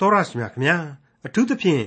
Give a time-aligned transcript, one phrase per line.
[0.00, 0.76] တော်ရရှိမြခင်ဗျာ
[1.26, 1.84] အထူးသဖြင့်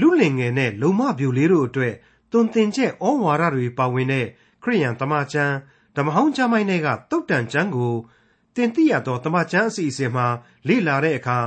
[0.00, 1.94] လူလင်ငယ်နဲ့လုံမပြိုလေးတို့အတွက်
[2.32, 4.26] တွင်တင်ချက်ဩဝါဒတွေပါဝင်တဲ့
[4.62, 5.54] ခရိယန်တမန်ကျမ်း
[5.96, 7.94] ဓမ္မဟောင်းကျမ်းပိုင်းတွေကတုတ်တန်ကျမ်းကို
[8.56, 10.26] တင်ပြရသောတမန်ကျမ်းအစီအစဉ်မှာ
[10.68, 11.38] လေ့လာတဲ့အခါ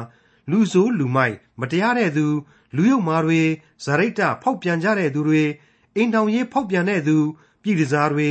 [0.51, 2.25] လူဆိုးလူမိုက်မတရားတဲ့သူ
[2.75, 3.41] လူယုံမာတွေ
[3.83, 5.43] ဇရိတ္တဖောက်ပြန်ကြတဲ့သူတွေ
[5.95, 7.17] အိမ်တောင်ရေးဖောက်ပြန်တဲ့သူ
[7.61, 8.29] ပြည်တစားတွေ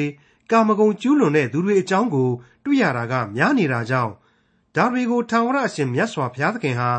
[0.51, 2.31] ကာမဂုဏ်ကျူးလွန်တဲ့သူတွေအကြောင်းကို
[2.65, 4.13] တွေ့ရတာကများနေတာကြောင့်
[4.77, 6.91] ဒါတွေကိုထာဝရအရှင်မြတ်စွာဘုရားသခင်ဟာ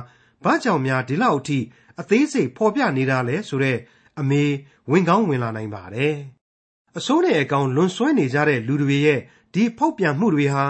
[0.45, 1.59] ဘာကြောင့်များဒီလောက်အထိ
[2.01, 3.77] အသေးစိတ်ဖော်ပြနေတာလဲဆိုတဲ့
[4.19, 4.43] အမေ
[4.91, 6.15] ဝင်ကောင်းဝင်လာနိုင်ပါတယ်။
[6.97, 9.19] အစိုးနဲ့အကောင်လွန်ဆွဲနေကြတဲ့လူတွေရဲ့
[9.53, 10.65] ဒီဖောက်ပြန်မှုတွေဟာ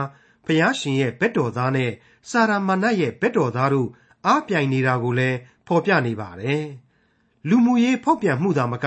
[0.46, 1.92] ဘုရားရှင်ရဲ့ဘက်တော်သားနဲ့
[2.30, 3.90] စာရမဏတ်ရဲ့ဘက်တော်သားတို့
[4.26, 6.64] အားပြိုင်နေတာကိုလည်းဖော်ပြနေပါတယ်။
[7.50, 8.86] လူမှုရေးဖောက်ပြန်မှုသာမက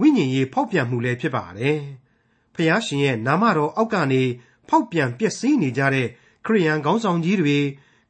[0.00, 1.78] ဝိညာဉ်ရေးဖောက်ပြန်မှုလည်းဖြစ်ပါတယ်။
[2.54, 4.22] ဖျားရှင်ရဲ့နာမတော်အောက်ကနေ
[4.68, 6.08] ဖောက်ပြန်ပျက်စီးနေကြတဲ့
[6.46, 7.58] ခရိယန်ခေါင်းဆောင်ကြီးတွေ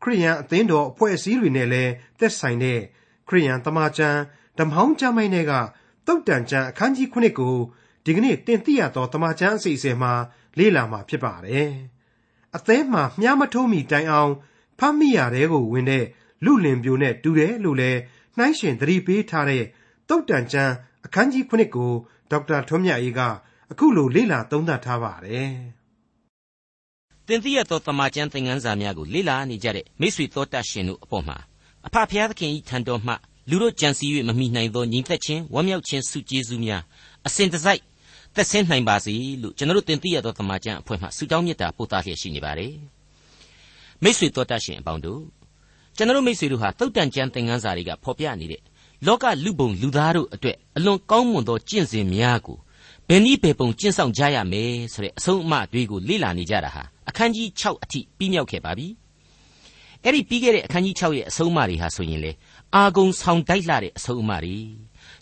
[0.03, 2.81] ခရိယန်အသင်းတော်အဖွဲ့အစည်းတွေနဲ့လည်းသက်ဆိုင်တဲ့
[3.29, 4.17] ခရိယန်တမန်ကျန်
[4.59, 5.53] ဓမ္မဟောင်းကျမ်းမိုင်းတွေက
[6.07, 7.57] တုတ်တန်ကျမ်းအခန်းကြီး9ကို
[8.05, 10.13] ဒီကနေ့တင်ပြရသောတမန်ကျမ်းအစီအစဉ်မှာ
[10.59, 11.71] လေ့လာမှာဖြစ်ပါတယ်။
[12.57, 14.33] အသေးမှမြားမထိုးမီတိုင်အောင်
[14.79, 16.05] ဖမ်းမိရတဲ့ကိုဝင်တဲ့
[16.45, 18.01] လူလင်ပြိုနဲ့တူတယ်လို့လည်း
[18.37, 19.65] နှိုင်းရှင်သတိပေးထားတဲ့
[20.09, 20.73] တုတ်တန်ကျမ်း
[21.07, 21.93] အခန်းကြီး9ကို
[22.31, 23.21] ဒေါက်တာထွန်းမြတ်အေးက
[23.71, 25.53] အခုလိုလေ့လာသုံးသပ်ထားပါတယ်။
[27.31, 31.37] တင်သိရသောတမန်ကျမ်းသင်ခန်းစာများကိုလေ့လာနေကြတဲ့မိတ်ဆွေတော်တတ်ရှင်တို့အပေါ်မှာ
[31.87, 33.13] အဖဖျားသခင်ဤထံတော်မှ
[33.51, 36.83] လူတို့ကြံစည်၍မမိနိုင်သောညီသက်ချင်းဝမ်းမြောက်ခြင်းစုကျေးဇူးများ
[37.27, 37.81] အစဉ်တစိုက်
[38.35, 42.73] သက်ဆင်းနိုင်ပါစေလို့ကျွန်တော်တို့တင်သိရသောတမန်ကျမ်းအဖွဲ့မှဆုတောင်းမေတ္တာပို့သလျက်ရှိနေပါတယ်။
[44.03, 45.21] မိတ်ဆွေတော်တတ်ရှင်အပေါင်းတို့
[45.97, 48.63] ကျွန်တော်တို့မိတ်ဆွေတို့ဟာတုတ်တန်ကျမ်းသင်ခန်းစာတွေကဖော်ပြနေတဲ့
[49.07, 52.59] လောကလူပုံလူသားတို့အတွက်အလွန်ကောင်းမွန်သောကျင့်စဉ်များကို
[53.09, 58.87] ဘယ်နည်းဘယ်ပုံကျင့်ဆောင်ကြရမယ်ဆိုတဲ့အဆုံးအမတွေကိုလေ့လာနေကြတာဟာ အခန်းကြီး6အထိပြီးမြောက်ခဲ့ပါပြီ။
[60.05, 62.33] အဲ့ဒီပြီးခဲ့တဲ့အခန်းကြီး6ရဲ့အဆုံးအမတွေဟာဆိုရင်လေ
[62.75, 64.57] အာဂုံဆောင်တိုက်လာတဲ့အဆုံးအမတွေ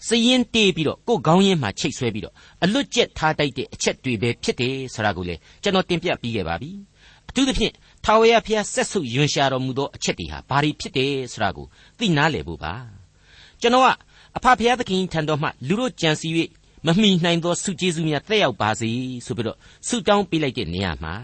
[0.07, 6.71] စရင်တေးပြီးတော့ကိုယ်ကောင်းရင်းမှာချိတ်ဆွဲပြီးတော့အလွတ်ကျက်ထားတိုက်တဲ့အချက်တွေပဲဖြစ်တယ်ဆိုတာကိုလေကျွန်တော်တင်ပြပြီးခဲ့ပါပြီ။
[7.29, 7.73] အထူးသဖြင့်
[8.05, 11.67] ထာဝရဘုရားဆက်ဆုပ်ယွန်ရှာတော်မူသောအချက်တွေဟာဘာတွေဖြစ်တယ်ဆိုတာကို
[11.99, 12.75] သိနာလည်ဖို့ပါ
[13.61, 13.89] ကျွန်တော်က
[14.37, 16.29] အဖဖျားသခင်ထံတော်မှလူတို့ကြံစီ၍
[16.87, 18.91] မမှီနိုင်သောဆုကျေးဇူးများတက်ရောက်ပါစေ
[19.27, 21.15] ဆိုပြီးတော့ဆုတောင်းပေးလိုက်တဲ့နေရာမှာ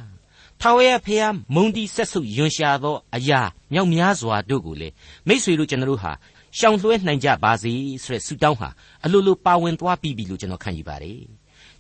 [0.61, 3.41] ထာဝရဘုရားမုန်တီဆက်ဆုပ်ယွန်ရှာသောအရာ
[3.73, 4.89] မြောက်များစွာတို့ကိုလေ
[5.29, 6.13] မိษွေတို့ကျွန်တော်တို့ဟာ
[6.59, 7.73] ရှောင်လွှဲနိုင်ကြပါစေ
[8.03, 8.69] ဆိုတဲ့ဆုတောင်းဟာ
[9.05, 11.21] အလိုလိုပါဝင်သွားပြီလို့ကျွန်တော်ခံယူပါတယ်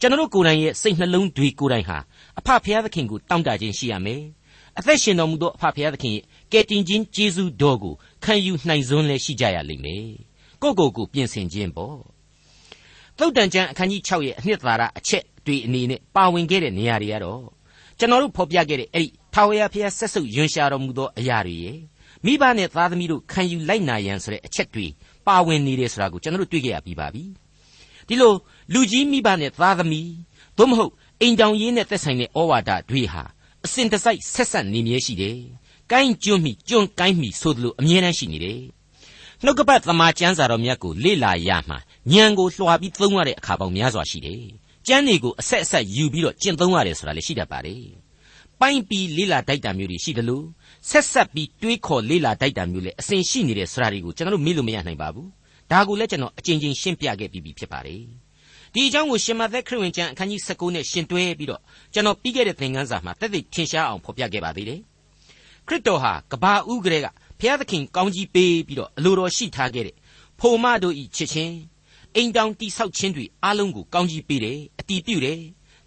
[0.00, 1.98] ကျွန်တော်တို့ကိုယ်တိုင်ရဲ့စိတ်နှလုံးတွေကိုယ်တိုင်ဟာ
[2.38, 4.22] အဖဖျားသခင်ကိုတောင်းတခြင်းရှိရမယ်
[4.78, 10.06] အသက်ရှင်တော်မူသောအဖဖျားသခင်ရဲ့ကယ်တင်ခြင်းကျေးဇူးတော်ကိုခံယူနိုင်စွမ်းလည်းရှိကြရလိမ့်မယ်
[10.62, 11.98] ကိုကိုကိုပြင်ဆင်ခြင်းပေါ့
[13.18, 17.42] သုတ်တန်ကျမ်းအခန်းကြီး6ရဲ့အနှစ်သာရအချက်တွေအနေနဲ့ပါဝင်ခဲ့တဲ့နေရာတွေကတော့
[17.98, 21.78] ကျွန်တော်တို့ဖော်ပြခဲ့တဲ့အဲ့ဒီထာဝရဘုရားဆက်ဆုပ်ယွန်ရှာတော်မူသောအရာတွေရဲ့
[22.24, 24.86] မိဘနဲ့သားသမီးတို့ခံယူလိုက်နာရန်ဆိုတဲ့အချက်တွေ
[25.26, 27.24] ပါဝင်နေတယ်ဆိုတာကိုကျွန်တော်တို့တွေ့ကြရပြီးပါပြီ
[28.08, 28.32] ဒီလို
[28.72, 30.10] လူကြီးမိဘနဲ့သားသမီး
[30.58, 33.22] သို့မဟုတ်အိမ်တောင်ရေးနဲ့သက်ဆိုင်တဲ့ဩဝါဒတွေဟာ
[33.64, 35.38] အစဉ်တစိုက်ဆက်ဆက်နေမြဲရှိတယ်။
[35.92, 38.60] ကိုင်းကျွန်းမိကျွန်းကိုင်းမိဆိုသလိုအမြဲတမ်းရှိနေတယ်။
[39.44, 41.74] နှုတ်ကပတ်သမာကျမ်းစာတော်မြတ်ကိုလေ့လာရမှ
[42.12, 44.42] ဉာဏ်ကိုလွှာပြီးသုံးရတဲ့အခါပေါင်းများစွာရှိတယ်။
[44.88, 47.82] ကျမ်းတွေကိုအဆက်အဆက်ယူပြီးတော့ကျင့်သုံးရတယ်ဆိုတာလည်းရှိတတ်ပါတယ်။
[48.60, 50.44] ပိုင်းပြီးလေ့လာတိုက်တာမျိုးတွေရှိတယ်လို့
[50.90, 55.28] ဆက်ဆက်ပြီးတွေးခေါ်လေ့လာတိုက်တာမျိုးလည်းအစဉ်ရှိနေတဲ့ဆိုတာတွေကိုကျွန်တော်တို့မေ့လို့မရနိုင်ပါဘူး။
[55.70, 58.02] ဒါကိုလည်းကျွန်တော်အကြိမ်ကြိမ်ရှင်းပြခဲ့ပြီးပြီဖြစ်ပါတယ်။
[58.74, 61.60] ဒီအကြောင်းကိုရှင်မသက်ခရစ်ဝင်ကျမ်းအခန်းကြီး19နဲ့ရှင်တွဲပြီးတော့
[61.94, 64.80] ကျွန်တော်ပြီးခဲ့တဲ့သင်ခန်းစာမှာတက်သိထင်ရှားအောင်ဖော်ပြခဲ့ပါသေးတယ်
[65.68, 67.06] ခရစ်တော်ဟာကဘာဦးကလေးက
[67.40, 69.96] ဘုရားသခင်ကောင်းကြီးပေးပြီးတော့အလိုတော်ရှိထားခဲ့တဲ့
[70.40, 71.54] ဖိုမတို့ဤချစ်ချင်း
[72.16, 75.40] အိမ်တောင်တိဆောက်ခြင်းတွေအားလုံးကိုကောင်းကြီးပေးတယ်အတီးပြုတယ်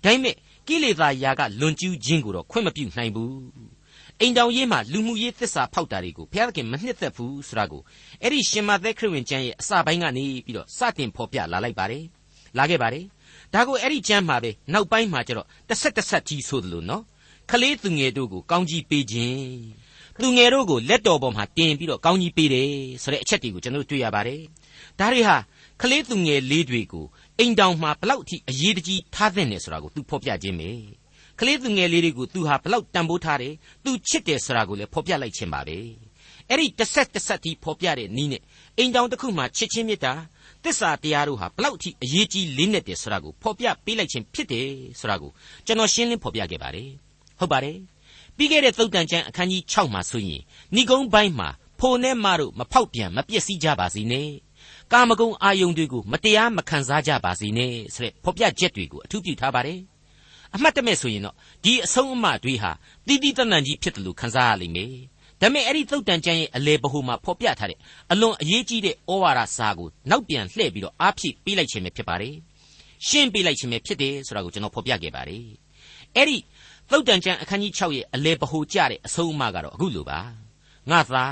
[0.04, 0.36] ဒါပေမဲ့
[0.68, 3.38] ကိလေသာယာကလွန်ကျူးခြင်းကိုတော့ခွင့်မပြုနိုင်ဘူး
[4.22, 7.82] အိမ်တောင်ရေးမှာလူမှုရေးသစ္စာဖောက်တာတွေကိုဘုရားသခင်မနှစ်သက်ဘူးဆိုတာကို
[8.22, 12.04] အဲ့ဒီရှင်မသက်ခရစ်ဝင်ကျမ်းရဲ့အစပိုင်းကနေပြီးတော့စတင်ဖော်ပြလာလိုက်ပါတယ်
[12.58, 13.06] လာခဲ့ပါတယ်
[13.54, 17.04] ဒါကိုအဲ့ဒီကျမ်းမှာပဲနောက်ပိုင်းမှာကျတော့တစ်ဆက်တစ်ဆက်ကြီးဆိုသလိုနော်
[17.50, 19.38] ခလေးသူငယ်တို့ကိုကောင်းကြီးပေးခြင်း
[20.22, 22.70] သူငယ်တို့ကိုလက်တော်ပေါ်မှာတင်ပြီးတော့ကောင်းကြီးပေးတယ်
[23.04, 24.42] ဆိုတဲ့အချက်တွေကိုကျွန်တော်တို့တွေ့ရပါတယ်
[25.00, 25.38] ဒါတွေဟာ
[25.82, 27.06] ခလေးသူငယ်လေးတွေကို
[27.40, 30.70] အိမ်တောင်မှာဘလောက်အထိအရေးတကြီးထားသင့်တယ်ဆိုတာကိုသူဖော်ပြခြင်းပဲ
[31.40, 33.54] ကလေးသူငယ်လေးတွေကိုသူဟာဘလောက်တန်ဖိုးထားတယ်
[33.84, 35.78] သူချစ်တယ်ဆိုတာကိုလည်းဖော်ပြလိုက်ခြင်းပါပဲ
[36.50, 38.42] အဲ့ဒီတစ်ဆက်တစ်ဆက်ဒီဖော်ပြတဲ့နီးနဲ့
[38.78, 40.14] အိမ်တောင်တစ်ခုမှာချစ်ချင်းမေတ္တာ
[40.64, 44.68] တစ္ဆာတရားတို့ဟာဘလောက်အထိအရေးကြီးလေးနက်တယ်ဆိုတာကိုဖော်ပြပေးလိုက်ခြင်းဖြစ်တယ်
[45.00, 45.32] ဆိုတာကို
[45.66, 46.90] ကျွန်တော်ရှင်းလင်းဖော်ပြခဲ့ပါတယ်
[47.40, 47.78] ဟုတ်ပါတယ်
[48.38, 50.42] ပြီးခဲ့တဲ့သုတ်တန်ကျမ်းအခန်းကြီး6မှာဆိုရင်
[50.76, 54.30] ဏိကုံးပိုင်းမှာဖိုနဲ့မတို့မဖောက်ပြန်မပျက်စီးကြပါစေနဲ့
[54.94, 59.80] ကာမဂုဏ်အာယုန်တွေကိုမတရားမခံစားကြပါစေနဲ့ဆိုတဲ့ဖော်ပြချက်တွေကိုအထူးပြုထားပါတယ်
[60.56, 62.72] အမှတ်တမဲ့ဆိုရင်တော့ဒီအဆုံးအမတွေဟာ
[63.08, 64.94] တီးတီးတန်တန်ကြီးဖြစ်တယ်လို့ခန်းစားရလိမ့်မယ်
[65.42, 67.80] ဒါပေမဲ့အဲ့ဒီသုတ်တန်ကျမ်းရဲ့အလေဘဟုမှာဖော်ပြထားတဲ့
[68.12, 72.36] အလွန်အရေးကြီးတဲ့ဩဝါဒစာကိုနောက်ပြန်လှည့်ပြီးတော့အားဖြည့်ပေးလိုက်ခြင်းပဲဖြစ်ပါတယ်
[73.08, 75.46] ရှင်းပေးလိုက်ခြင်းပဲဖြစ်တယ်ဆိုတာကိုကျွန်တော်ဖော်ပြခဲ့ပါတယ်
[76.16, 76.38] အဲ့ဒီ
[76.92, 80.20] သုတ်တန်ကျမ်းအခန်းကြီး6ရဲ့အလေဘဟုကြတဲ့အဆုံးအမကတော့အခုလိုပါ
[80.92, 81.26] ငါသာ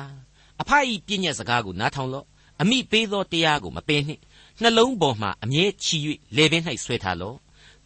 [0.62, 2.26] အဖအီပြည့်ညက်စကားကိုနားထောင်လော့
[2.62, 4.22] အမိပေးသောတရားကိုမပယ်နှင့်
[4.62, 5.98] နှလုံးပေါ်မှာအမြဲချီ၍
[6.36, 7.38] လေပင်၌ဆွဲထားလော့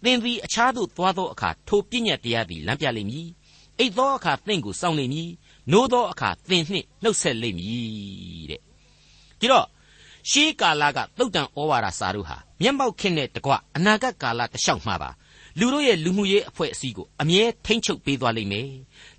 [0.03, 3.27] သင်သည်အခြားသို့သွားသောအခါထိုပြည့်ညက်တရားသည်လမ်းပြလိမ့်မည်
[3.79, 5.29] အိတ်သောအခါသင်ကိုစောင့်လိမ့်မည်
[5.71, 8.61] နိုးသောအခါသင်နှင့်နှုတ်ဆက်လိမ့်မည်တဲ့
[9.39, 9.67] ဒီတော့
[10.29, 15.09] ရှေးကာလကသုတ်တန်ဩဝါဒစာတို့ဟာမျက်မှောက်ခင်တဲ့တကွအနာဂတ်ကာလတလျှောက်မှာပါ
[15.59, 18.69] လူတို့ရဲ့လူမှုရေးအဖွဲ့အစည်းကိုအမြဲထိမ့်ချုပ်ပေးသွားလိမ့်မယ်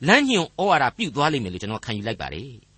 [0.07, 2.70] လမ်းညွန်ဩဝါဒပြုသွားလိမ့်မယ်လို့ကျွန်တော်ခံယူလိုက်ပါတယ်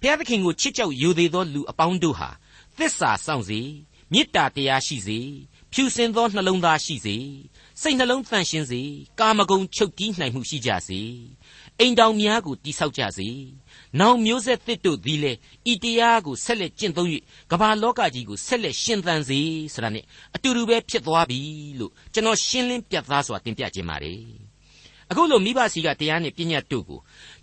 [0.00, 2.30] ဘုရားသခင်ကိုချစ်ကြောက်ယိုသေးသောလူအပေါင်းတို့ဟာ
[2.78, 3.60] သစ္စာစောင့်စေ
[4.12, 5.18] မေတ္တာတရားရှိစေ
[5.72, 7.16] ဖြူစင်သောနှလုံးသားရှိစေ
[7.80, 8.82] စိတ်နှလုံးသန့်ရှင်းစေ
[9.20, 11.00] ကာမဂုဏ်ချုပ်တီးနိုင်မှုရှိကြစေ
[11.78, 13.28] အိမ်တောင်များကိုတိဆောက်ကြစေ။
[14.00, 15.38] နောင်မျိုးဆက်သစ်တို့သည်လည်း
[15.72, 17.08] ဤတရားကိုဆက်လက်ကျင့်သုံး၍
[17.50, 19.40] ကမ္ဘာလောကကြီးကိုဆက်လက်ရှင်သန်စေ
[19.74, 20.04] ဆိုတာနဲ့
[20.34, 21.40] အတူတူပဲဖြစ်သွားပြီ
[21.78, 24.22] လို့ကျွန်တော်ရှင်းလင်းပြသစွာတင်ပြခြင်းပါတယ်။
[25.10, 27.00] အခုလိုမိဘစီကတရားနဲ့ပညာတို့ကို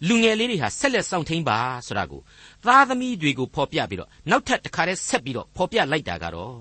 [0.08, 2.22] လူငယ်လေးတွေဟာဆက်လက်စောင့်ထိန်ပါဆိုတာကို
[2.66, 6.58] သားသမီးတွေကိုဖော်ပြပြီးတော့နောက်ထပ်တစ်ခါတည်းဆက်ပြီးတော့ဖော်ပြလိုက်တာကတော့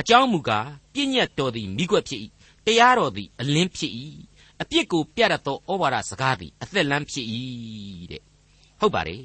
[0.00, 2.20] အကြောင်းမူကားပညာတော်သည်မိကွက်ဖြစ်၏
[2.66, 3.92] တရားတော်သည်အလင်းဖြစ်၏
[4.62, 7.26] အပြစ်ကိုပြတတ်သောဩဝါဒစကားသည်အသက်လမ်းဖြစ်၏
[8.10, 8.22] တဲ့
[8.80, 9.24] ဟုတ်ပါတယ်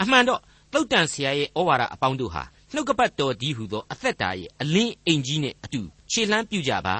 [0.00, 0.40] အမှန်တော့
[0.72, 2.42] သုတ်တန်ဆရာရဲ့ဩဝါဒအပေါင်းတို့ဟာ
[2.74, 5.80] နှုတ်ကပတ်တော်ဒီဟုသောအသက်တာရဲ့အလင်းအိမ်ကြီးနဲ့အတူ
[6.10, 6.96] ခြေလှမ်းပြုကြပါ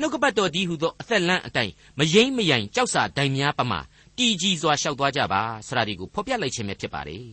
[0.00, 3.80] နှုတ်ကပတ်တော်ဒီဟုသောအသက်လမ်းအတိုင်းမယိမ့်မယိုင်ကြောက်စာတိုင်များပမာ
[4.18, 7.26] တည်ကြည်စွာလျှောက်သွားကြပါဆရာဒီကိုဖော်ပြလိုက်ခြင်းပဲဖြစ်ပါတယ်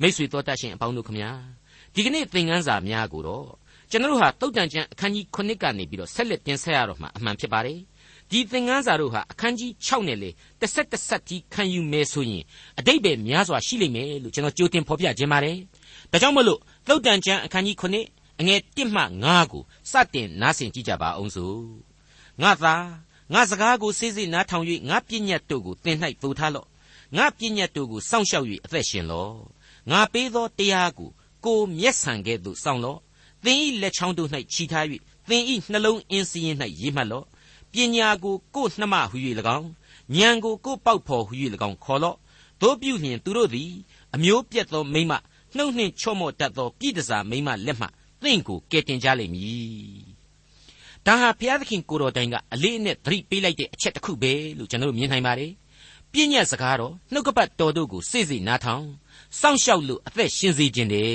[0.00, 1.30] မိတ်ဆွေတော်တတ်ရှင်အပေါင်းတို့ခမညာ
[1.94, 3.46] ဒီကနေ့သင်ခန်းစာများကိုတော့
[3.90, 7.78] ကျွန်တော်တို့ဟာတုတ်တန်ကျမ်းအခန်းကြီး9ကနေပြီးတော့ဆက်လက်တင်ဆက်ရတော့မှာအမှန်ဖြစ်ပါတယ်
[8.30, 12.44] ဒီသင်ခန်းစာတို့ဟာအခန်းကြီး6နဲ့လေတစ်ဆက်တစ်ဆက်ကြီးခံယူမယ်ဆိုရင်
[12.78, 15.56] အတိတ်ပဲများစွာရှိလိမ့်မယ်လို့ကျွန်တော်ကြိုတင်ဖော်ပြခြင်းပါတယ်
[16.12, 16.58] ဒါကြောင့်မလို့
[16.88, 21.91] သုတ်တန်ကျမ်းအခန်းကြီး9အငယ်1မှ9ကိုစတင်နားဆင်ကြည့်ကြပါအောင်စို့
[22.40, 22.74] ငါသာ
[23.32, 26.66] ငါစကားကိုစိစိနားထောင်၍ငါပြည့်ညတ်တို့ကိုသင်၌သိုထားလော့
[27.16, 29.36] ငါပြည့်ညတ်တို့ကိုစောင့်ရှောက်၍အသက်ရှင်လော့
[29.90, 31.10] ငါပေးသောတရားကို
[31.44, 32.98] ကိုမျက်ဆန်ကဲ့သို့စောင့်လော့
[33.44, 34.84] သင်၏လက်ချောင်းတို့၌ခြိထား၍
[35.28, 37.26] သင်၏နှလုံးအင်းစည်းရင်၌ရေးမှတ်လော့
[37.72, 39.16] ပညာကိုကိုယ်နှမဟု၍၎
[39.58, 39.68] င်း
[40.16, 41.32] ဉာဏ်ကိုကိုယ်ပေါက်ဖော်ဟု၍၎
[41.68, 42.16] င်းခေါ်လော့
[42.60, 43.70] တို့ပြုလျင်သူတို့သည်
[44.14, 45.12] အမျိုးပြတ်သောမိမ
[45.56, 47.86] နှုတ်နှင့်ချော့မော့တတ်သောပြည်တစားမိမလက်မှ
[48.22, 50.11] သင်ကိုကယ်တင်ကြလိမ့်မည်
[51.06, 55.52] ဒါဟာဘုရားသခင်ကိုတော်တိုင်ကအလေးအနက်သတိပေးလိုက်တဲ့အချက်တစ်ခုပဲလို့ကျွန်တော်တို့မြင်နိုင်ပါတယ်
[56.12, 58.84] ပြည့်ညတ်စကားတော်နှုတ်ကပတ်တော်တို့ကိုစိစိနားထောင်
[59.40, 61.10] စောင့်ရှောက်လို့အသက်ရှင်စေခြင်းတဲ့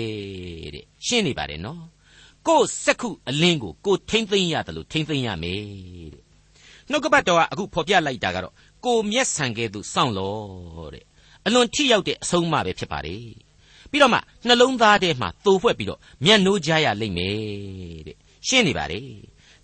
[0.74, 1.84] တဲ့ရှင်းနေပါတယ်နော်
[2.48, 5.62] ကိုယ်စက္ခုအလင်းကိုကိုထိမ့်သိမ့်ရတယ်လို့ထိမ့်သိမ့်ရမယ်
[6.14, 6.24] တဲ့
[6.90, 8.54] နှုတ်ကပတ်တော်ကအခုဖော်ပြလိုက်တာကတော့
[8.86, 10.36] ကိုမျက်ဆန်ကဲ့သို့စောင့်လော
[10.94, 11.04] တဲ့
[11.46, 13.24] အလွန်ထိရောက်တဲ့အဆုံးအမပဲဖြစ်ပါတယ်
[13.92, 18.18] ပြီးတော့မှနှလုံးသားထဲမှာသိုဖွဲ့ပြီးတော့မျက်နှိုးကြရလိမ့်မယ်တဲ့
[18.48, 19.06] ရှင်းနေပါတယ်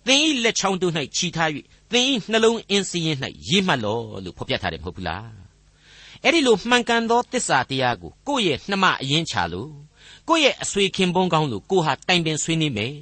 [0.06, 1.50] သင်ဤလက်ချောင်းတို့၌ခြိထား၍
[1.92, 3.18] သင်ဤနှလုံးအင်းစည်းရင်၌
[3.48, 5.28] ရေးမှတ်လောလို့ဖော်ပြထားတယ်မဟုတ်ဘူးလား
[6.22, 9.70] အဲ့ဒီလိုမှန်ကန်သောတစ္ဆာတရားကိုကိုယ့်ရဲ့နှမအရင်ချလို့
[10.28, 12.94] ကိုယ့်ရဲ့အဆွေခင်ပွန်းကောင်းလို့ကိုဟာတိုင်ပင်ဆွေးနေမယ်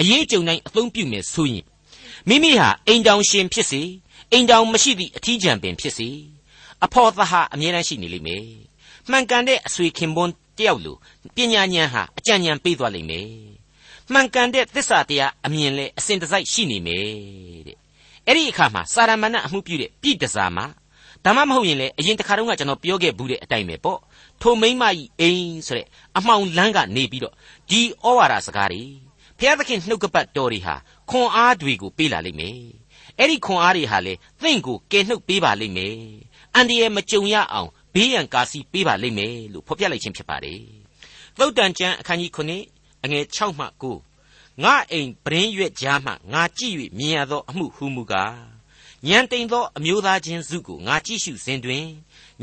[0.00, 1.64] အရေးကြုံတိုင်းအသုံးပြုမယ်ဆိုရင်
[2.28, 3.82] မိမိဟာအိမ်တောင်ရှင်ဖြစ်စေ
[4.32, 6.08] အိမ်တောင်မရှိသည့်အထီးကျန်ပင်ဖြစ်စေ
[6.84, 8.44] အဖော်သဟာအမြဲတမ်းရှိနေလိမ့်မယ်
[9.10, 10.96] မှန်ကန်တဲ့အဆွေခင်ပွန်းတယောက်လို
[11.34, 13.55] ပညာဉာဏ်ဟာအကြံဉာဏ်ပေးသွားလိမ့်မယ်
[14.12, 17.06] မှန်ကန်တဲ့သစ္စာတရားအမြင်လဲအစဉ်တစိုက်ရှိနေမယ်
[17.66, 17.76] တဲ့
[18.26, 20.66] အဲ့ဒီအခါမှာစာရမဏအမှုပြုတဲ့ပြည်တစားမှာ
[21.24, 24.00] ဒါမှမဟုတ်ရင်လေအရင်တစ်ခါတုန်းကကျွန်တော်ပြောခဲ့ဘူးတဲ့အတိုင်းပဲပေါ့
[24.42, 25.86] ထိုမိမ့်မကြီးအိမ်ဆိုတဲ့
[26.18, 27.34] အမှောင်လန်းကနေပြီးတော့
[27.70, 28.82] ဒီဩဝါဒစကားတွေ
[29.38, 30.74] ဘုရားသခင်နှုတ်ကပတ်တော်တွေဟာ
[31.10, 32.58] ခွန်အားတွေကိုပေးလာလိမ့်မယ်
[33.18, 35.96] အဲ့ဒီခွန်အားတွေဟာလေသင်ကိုကယ်နှုတ်ပေးပါလိမ့်မယ်
[36.54, 40.60] အန်ဒီရဲ့မကြုံရအောင်ဘေးရန်ကာစီပေးပါလိမ့်မယ်လို့ဖော်ပြလိုက်ခြင်းဖြစ်ပါတယ်
[41.38, 43.66] သုတ်တန်ကျမ်းအခန်းကြီး9 အငယ်6မှ
[44.14, 48.56] 9ငါအိမ်ပရင်းရွက်ကြားမှငါကြည့်၍မြင်ရသောအမှုဟူမူကား
[49.06, 51.86] ညံတိန်သောအမျိုးသားချင်းစုကိုငါကြည့်ရှုစဉ်တွင်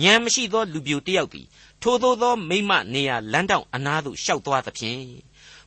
[0.02, 1.48] ညံမရှိသောလူပြိုတယောက်သည်
[1.82, 5.04] ထိုသို့သောမိမနေရလမ်းတောင်အနားသို့ရှောက်သွားသဖြင့်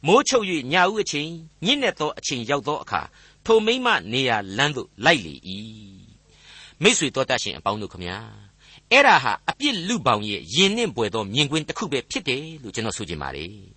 [0.07, 1.31] မိုးချုပ်၍ညဦးအချိန်
[1.64, 3.02] ညစ်နေသောအချိန်ရောက်သောအခါ
[3.45, 5.35] ထိုမိမနေရလမ်းသို့လိုက်လေ၏
[6.83, 8.19] မိษွေတော်တတ်ရှင်အပေါင်းတို့ခမညာ
[8.93, 13.75] အဲ့ဒါဟာအပြစ်လူပောင်ရဲ့ယဉ်နှင့်ပွေသောမြင်ကွင်းတစ်ခုပဲဖြစ်တယ်လို့ကျွန်တော်ဆိုချင်ပါတယ်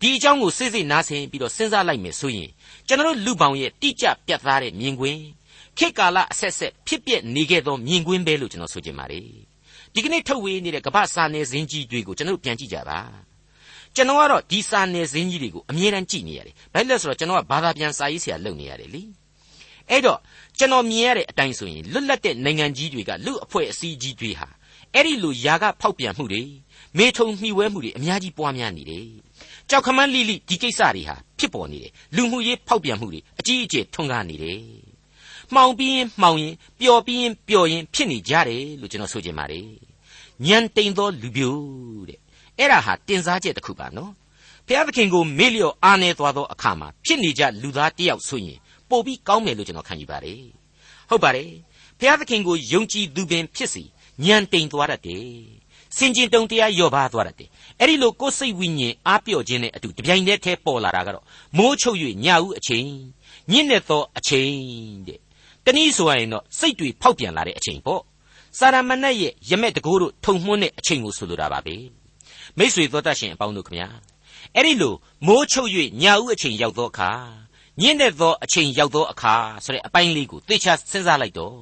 [0.00, 2.50] ဒီအကြောင်းကိုစိစိနားဆင်ပြီးတော့စဉ်းစားလိုက်မယ်ဆိုရင်
[2.86, 5.20] ကျွန်တော်လူပောင်ရဲ့တိကျပြတ်သားတဲ့မြင်ကွင်း
[5.78, 9.22] ခေတ်ကာလအဆက်ဆက်ဖြစ်ပျက်နေခဲ့သောမြင်ကွင်းပဲလို့ကျွန်တော်ဆိုချင်ပါတယ်
[9.94, 12.98] ဒီကနေ့ထုတ်ဝေးနေတဲ့ကမ္ဘာစာနယ်ဇင်းကြီးတွေကိုကျွန်တော်ပြန်ကြည့်ကြပါ
[13.94, 19.02] ကျွန်တော်ကတော့ဒီစာနယ်ဇင်းကြီးတွေကိုအမြဲတမ်းကြည့်နေရတယ်ဘာလို့လဲဆိုတော့ကျွန်တော်ကဘာသာပြန်စာရေးဆရာလုပ်နေရတယ်လी
[19.90, 20.18] အဲ့တော့
[20.58, 24.48] ကျွန်တော်မြင်ရတဲ့အတိုင်းဆိုရင်လွတ်လပ်တဲ့နိုင်ငံကြီးတွေကလူအဖွဲ့အစည်းကြီးတွေဟာ
[24.94, 26.42] အဲ့ဒီလိုຢာကဖောက်ပြန်မှုတွေ
[26.98, 29.06] မေထုံမှီဝဲမှုတွေအများကြီးပွားများနေတယ်
[29.70, 34.60] ကြောက်ခမန်းလိလိဒီကိစ္စတွေဟာဖြစ်ပေါ်နေတယ်လူမှုရေးဖောက်ပြန်မှုတွေအကြီးအကျယ်ထွန်းကားနေတယ်
[35.54, 39.66] မှောင်ပြီးရင်မှောင်ရင်ပျော်ပြီးရင်ပျော်ရင်ဖြစ်နေကြတယ်လို့ကျွန်တော်ဆိုချင်ပါတယ်
[40.46, 41.56] ညံတိန်သောလူပြို
[42.08, 42.18] တဲ့
[42.58, 44.12] အဲ့ဒါဟာတင်စားချက်တစ်ခုပါနော်
[44.66, 48.58] ဘုရားသခင်ကိုမေ့လျော့အားနေသွားသောအခါမှာဖြစ်နေကြလူသားတယောက်ဆိုရင်
[48.90, 50.42] ပို့ပြီးကောင်းမယ်လို့ကျွန်တော်ခံယူပါတယ်
[51.08, 51.50] ဟုတ်ပါတယ်
[51.98, 53.82] ဘုရားသခင်ကိုယုံကြည်သူပင်ဖြစ်စီ
[54.24, 55.28] ညံတိန်သွားတတ်တယ်
[55.96, 57.48] စင်ကျင်တုံတရားလျော့ပါသွားတတ်တယ်
[57.80, 61.24] အဲ့ဒီလိုကိုယ်စိတ်ဝိညာဉ်အားပြော့ခြင်းနဲ့အတူတပြိုင်တည်းထဲပေါ်လာတာကတော့
[61.58, 62.88] မိုးချုပ်၍ညဦးအချိန်
[63.52, 64.54] ညင့်တဲ့သောအချိန်
[65.06, 65.18] တဲ့
[65.64, 68.02] တနည်းဆိုရင်တော့စိတ်တွေဖောက်ပြန်လာတဲ့အချိန်ပေါ့
[68.58, 71.76] စာရမဏေရဲ့ရမက်တကိုးတို့ထုံမှွန်းတဲ့အချိန်ကိုဆိုလိုတာပါပဲ
[72.58, 73.88] မိษွေသောတတ်ရှင်အပေါင်းတို့ခမညာ
[74.54, 74.94] အဲ့ဒီလို
[75.26, 75.70] မိုးချုပ်၍
[76.02, 77.10] ညဦးအချိန်ရောက်သောအခါ
[77.80, 81.58] ညင့်တဲ့သောအချိန်ရောက်သောအခါဆိုတဲ့အပိုင်းလေးကိုသေချာစဉ်းစားလိုက်တော့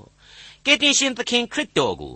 [0.64, 2.14] ကေတင်ရှင်သခင်ခရစ်တော်ကို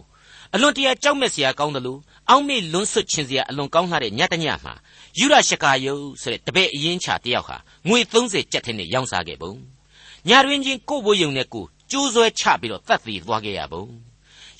[0.54, 4.74] အလွန်တရာကြောက်မဲ့စရာကောင်းတယ်လို့အောက်မေ့လွန်းဆွတ်ခြင်းစရာအလွန်ကောင်းလှတဲ့ညတညမှာ
[5.18, 7.56] ယူရရှကာယုဆိုတဲ့တပည့်အရင်ချတယောက်ဟာ
[7.88, 9.52] ငွေ30ကျပ်ထင်းနဲ့ရောင်းစားခဲ့ပုံ
[10.28, 13.84] ညာတွင်ချင်းကို့ဘိုးယုံနဲ့ကိုကျိုးဆွဲချပြီးတော့တတ်သေးသွားခဲ့ရပုံ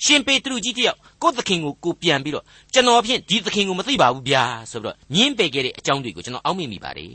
[0.03, 7.13] ရှင်ပေတရုကြီးတယောက်ကိုယ့်သခင်ကိုကိုပြန်ပြီးတော့ကျွန်တော်ဖြင့်ဒီသခင်ကိုမသိပါဘူးဗျာဆိုပြီးတော့ညင်းပယ်ခဲ့တဲ့အကြောင်းတွေကိုကျွန်တော်အောက်မေ့မိပါတယ်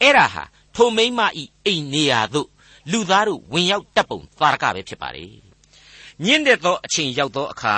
[0.00, 0.44] အဲ့ဒါဟာ
[0.74, 2.48] ထိုမိမ့်မဤအိမ်နေရာသို့
[2.90, 5.53] လူသားတို့ဝင်ရောက်တပ်ပုံသာရကပဲဖြစ်ပါတယ်
[6.22, 7.74] ညင်းတဲ့သောအချိန်ရောက်သောအခါ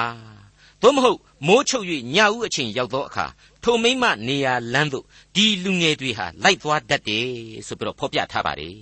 [0.83, 3.27] သို့မဟုတ်မိုးချုပ်၍ညဦးအချိန်ရောက်သောအခါ
[3.63, 7.29] ထိုမိမနေရာလမ်းသို့ဒီလူငယ်တွေဟာလိုက်သွားတတ်တယ်
[7.67, 8.77] ဆိုပြီးတော့ဖော်ပြထားပါတယ်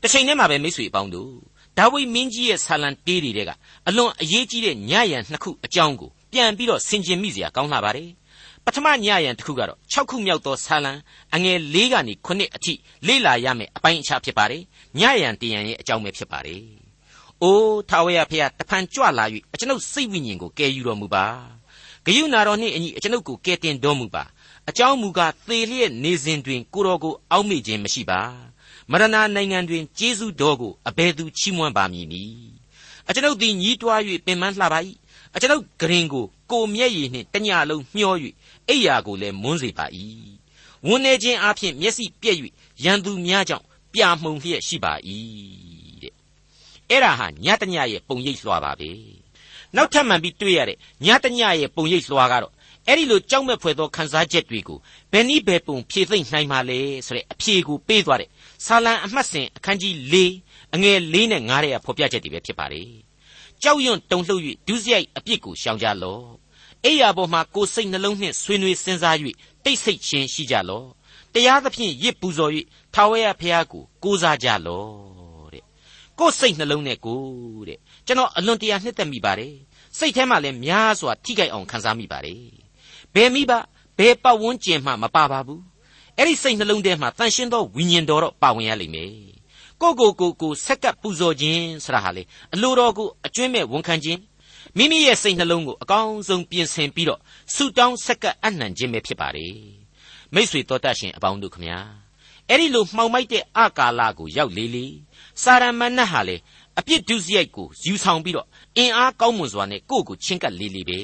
[0.00, 1.32] တစ်ချိန်တည်းမှာပဲမိတ်ဆွေအပေါင်းတို့
[1.78, 3.50] ဒါဝိမင်းကြီးရဲ့ဆာလံတေးတွေက
[3.88, 8.10] အလွန်အရေးကြီးတဲ့ညရံနှစ်ခုအကြောင်းကိုပြန်ပြီးတော့ဆင်ခြင်မိစရာကောင်းလာပါတယ်
[8.64, 10.92] ပထမညရံတစ်ခုကတော့6ခုမြောက်သောဆာလံ
[11.34, 12.74] အငယ်၄ကနေ9အထိ
[13.06, 14.62] လေ့လာရမယ်အပိုင်းအခြားဖြစ်ပါတယ်
[15.00, 16.83] ညရံတရံရဲ့အကြောင်းပဲဖြစ်ပါတယ်
[17.44, 21.24] အိုးထာဝရဖျားတဖန်ကြွလာ၍အကျွန်ုပ်စိတ်ဝိညာဉ်ကိုကယ်ယူတော်မူပါ
[22.04, 24.24] ဂယုနာတော်နှင့်အညီအကျွန်ုပ်ကိုကယ်တင်တော်မူပါ
[24.68, 28.20] အကြောင်းမူကားသေလျက်နေစဉ်တွင်ကိုတော်ကိုအောက်မေ့ခြင်းမရှိပါ
[28.90, 32.52] မရဏနိုင်ငံတွင်ကျေးဇူးတော်ကိုအဘယ်သူချီးမွမ်းပါမည်နည်း
[33.08, 34.80] အကျွန်ုပ်သည်ညီးတွား၍ပင်ပန်းလှပါ၏
[35.34, 38.14] အကျွန်ုပ်ဂရင်ကိုကိုမျက်ရည်နှင့်တညလုံးမျော၍
[38.68, 39.86] အိယာကိုလည်းမွန်းစေပါ၏
[40.86, 42.36] ဝန်းနေခြင်းအပြင်မျက်စိပြက်၍
[42.84, 44.92] ရန်သူများကြောင့်ပြာမှုန်လျက်ရှိပါ၏
[45.73, 45.73] တဲ့
[46.90, 48.90] အဲ့ဒါဟာညတညရဲ့ပုံရိပ်လွှာပါပဲ
[49.76, 52.52] နောက်ထပ်မှန်ပြီးတွေ့ရတဲ့ညတညရဲ့ပုံရိပ်လွှာကတော့
[52.88, 54.78] အဲ့ဒီလိုကြောက်မဲ့ဖွယ်သောခန်းစားချက်တွေကို
[55.12, 58.28] ဘယ်နည်းဘယ်ပုံဖြည့်သိမ့်နိုင်ပါလဲဆိုတဲ့အဖြေကိုပေးသွားတဲ့
[58.66, 60.14] ဆာလံအမှတ်စဉ်အခန်းကြီး၄
[60.74, 62.82] အငယ်၄နဲ့၅ရဲ့ဖော်ပြချက်တွေပဲဖြစ်ပါလေ
[63.62, 66.26] ကြောက်ရွံ့တုန်လှုပ်၍ဒုစရိုက်အပြစ်ကိုရှောင်ကြလော့
[66.84, 69.16] အိယာပေါ်မှာကိုယ်စိတ်နှလုံးနှင့်ဆွေးနွေးစဉ်းစား၍
[69.64, 70.86] တိတ်ဆိတ်ခြင်းရှိကြလော့
[71.34, 72.52] တရားသဖြင့်ရစ်ပူဇော်၍
[72.94, 75.23] ထာဝရဘုရားကိုကိုးစားကြလော့တဲ့
[76.18, 77.20] ကိုယ်စိတ်နှလုံးနဲ့ကို
[77.68, 79.54] တဲ့ကျွန်တော်အလွန်တရာနှစ်သက်မိပါတယ်
[79.98, 82.42] စိတ်ထဲမှာလည်းများစွာထိကြိုက်အောင်ခံစားမိပါတယ်
[83.14, 83.52] ဘယ်မိဘ
[83.98, 85.62] ဘယ်ပတ်ဝန်းကျင်မှမပါပါဘူး
[86.18, 89.12] အဲ့ဒီစိတ်နှလုံးထဲမှာတန်ရှင်းသောဝိညာဉ်တော်တော့ပါဝင်ရလိမ့်မယ်
[89.80, 92.22] ကိုကိုကိုကိုဆက်ကပ်ပူဇော်ခြင်းဆရာဟာလေ
[92.54, 94.20] အလိုတော်ကိုအကျွင့်မဲ့ဝန်ခံခြင်း
[94.76, 97.20] မိမိရဲ့စိတ်နှလုံးကိုအကောင်းဆုံးပြင်ဆင်ပြီးတော့
[97.54, 99.56] ဆုတောင်းဆက်ကပ်အနှံခြင်းပဲဖြစ်ပါတယ်
[100.34, 101.78] မိษွေတော်တတ်ရှင်အပေါင်းတို့ခမညာ
[102.48, 104.86] အဲ့ဒီလိုမှောင်မိုက်တဲ့အကာလကိုရောက်လေလေ
[105.42, 106.36] စာရမဏတ်ဟာလေ
[106.78, 111.00] အပြစ်ဒုစရိုက်ကိုယူဆောင်ပြီးတော့အင်အားကောင်းမွန်စွာနဲ့ကိုယ့်ကိုချင်းကပ်လေလေပဲ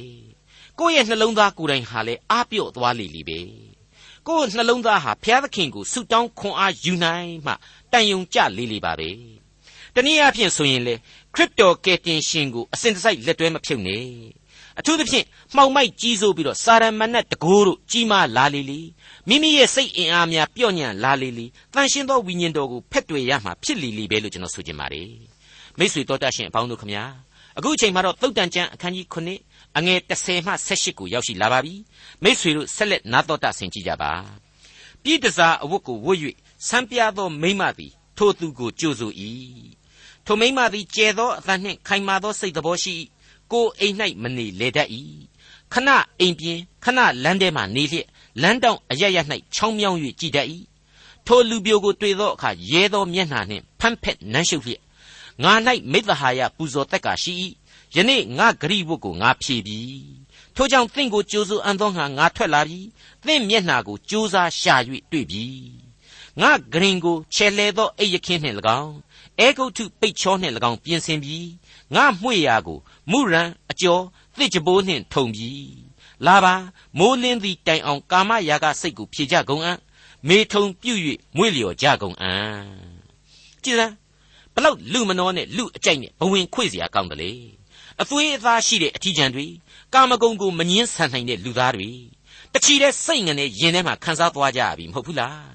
[0.78, 3.40] ကိုယ့်ရဲ့နှလုံးသားကိုယ်တိုင်ဟာလေအားပြော့သွားလေလေပဲ
[4.26, 7.52] ကိုယ့်နှလုံးသားဟာဘုရားသခင်ကိုဆုတောင်းခွန်အားယူနိုင်မှ
[7.92, 9.10] တန်ယုံကြလေလေပါပဲ
[9.94, 10.94] တနည်းအားဖြင့်ဆိုရင်လေ
[11.34, 14.04] ခရစ်တော်ကယ်တင်ရှင်ကိုအစဉ်တစိုက်လက်တွဲမဖြုတ်နဲ့
[14.80, 15.24] အထူးသဖြင့်
[15.56, 18.80] မှောင်မိုက်ကြီးစိုးပြီးတော့စာရမဏတ်တကိုးတို့ကြီးမားလာလေလေ
[19.28, 25.10] မိမိရဲ့စိတ်အင်အားများပြော့ညံ့လာလေလေတန်ရှင်းသောဝိညာဉ်တော်ကိုဖက်တွေ့ရမှဖြစ်လေလေပဲလို့ကျွန်တော်ဆိုချင်ပါတယ်
[25.78, 27.04] မိတ်ဆွေတော်တတ်ရှင်အပေါင်းတို့ခမညာ
[27.58, 29.06] အခုအချိန်မှာတော့သုတ်တန်ကျမ်းအခန်းကြီး
[29.42, 31.74] 9အငယ်30မှ18ကိုရောက်ရှိလာပါပြီ
[32.22, 34.12] မိတ်ဆွေတို့ဆက်လက်နာတော်တာဆင်ကြကြပါ
[35.02, 36.18] ပြည်တစားအဝတ်ကိုဝတ်၍
[36.68, 39.12] ဆံပြသောမိမသည်ထိုသူကိုကြိုဆို၏
[40.26, 42.94] ထိုမိမသည်ကျဲသောအသံနှင့်ခိုင်မာသောစိတ်တော်ရှိ
[43.52, 44.88] ကိုအိမ်၌မနေလေတတ်၏
[45.72, 45.88] ခဏ
[46.20, 48.06] အိမ်ပြင်ခဏလမ်းထဲမှနေလျက်
[48.42, 49.18] လမ်းတောင်အရရ၌
[49.54, 50.48] ချောင်းမြောင်း၍ကြည်တတ်၏
[51.26, 54.82] ထိုလူပြိုကိုတွေ့သောအခါရဲသောမျက်နှာနှင့်ဖမ်းဖက်နမ်းရှုပ်လျက်
[55.42, 55.52] ငါ၌
[55.92, 57.32] မိသဟာယပူဇော်တက်ကရှိ၏
[57.94, 59.80] ယနေ့ငါဂရိဝတ်ကိုငါဖြေပြီ
[60.54, 62.80] ထိုကြောင့်သင်ကိုကြိုးစိုးအံသောငါငါထွက်လာပြီ
[63.26, 64.74] သင်မျက်နှာကိုကြိုးစားရှာ၍
[65.12, 65.44] တွေ့ပြီ
[66.40, 68.94] ငါဂရင်ကိုခြေလဲသောအိယခင်းနှင့်၎င်း
[69.38, 71.46] အဲဂုတ်ထုပိတ်ချောနှင့်၎င်းပြင်ဆင်ပြီး
[71.94, 72.78] ငါမှွေရာကို
[73.10, 74.02] မုရံအကျော်
[74.38, 75.50] တစ်ကြပိုးနှင့်ထုံပြီ
[76.26, 76.54] လာပါ
[76.98, 79.78] မိုးလင်းသည့်တိုင်အောင်ကာမရာဂစိတ်ကိုဖြေကြကုန်အံ့
[80.28, 81.00] မေထုံပြုတ်၍
[81.36, 82.62] မွေ့လျော်ကြကုန်အံ့
[83.64, 83.92] ကြည်လား
[84.54, 87.32] ဘလောက်လူမနှောနဲ့လူအကြိုက်နဲ့ဘဝင်ခွေစရာကောင်းတယ်လေ
[88.02, 89.46] အသွေးအသားရှိတဲ့အထီးကျန်တွေ
[89.94, 91.90] ကာမဂုဏ်ကိုမငင်းဆန်နိုင်တဲ့လူသားတွေ
[92.54, 95.50] တချီတဲ့စိတ်ငနဲ့ယင်ထဲမှာခံစားသွားကြရပြီမဟုတ်ဘူးလား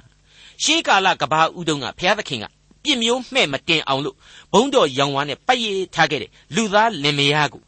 [0.63, 2.45] ရှေးကာလကဘာဥဒုံကဘုရားသခင်က
[2.83, 4.15] ပြစ်မျိုးမှဲ့မတင်အောင်လို့
[4.55, 7.61] ဘုံတော်ရောင်ဝါနဲ့ပတ်ရည်ထားခဲ့တဲ့လူသားလင်မယားကို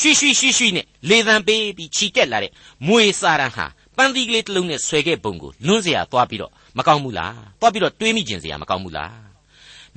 [0.00, 2.52] ရွှီရွှီရွှီရွှီနဲ့လေသံပေးပြီးခြိတက်လာတဲ့
[2.86, 3.66] မွေစာရန်ဟာ
[3.96, 9.14] ပန်းသီးကလေးတစ်လုံးနဲ့ဆွဲခဲ့ပုံကိုလွန်းစရာသွားပြီးတော့မကောင်းဘူးလားသွားပြီးတော့တွေးမိကျင်စရာမကောင်းဘူးလား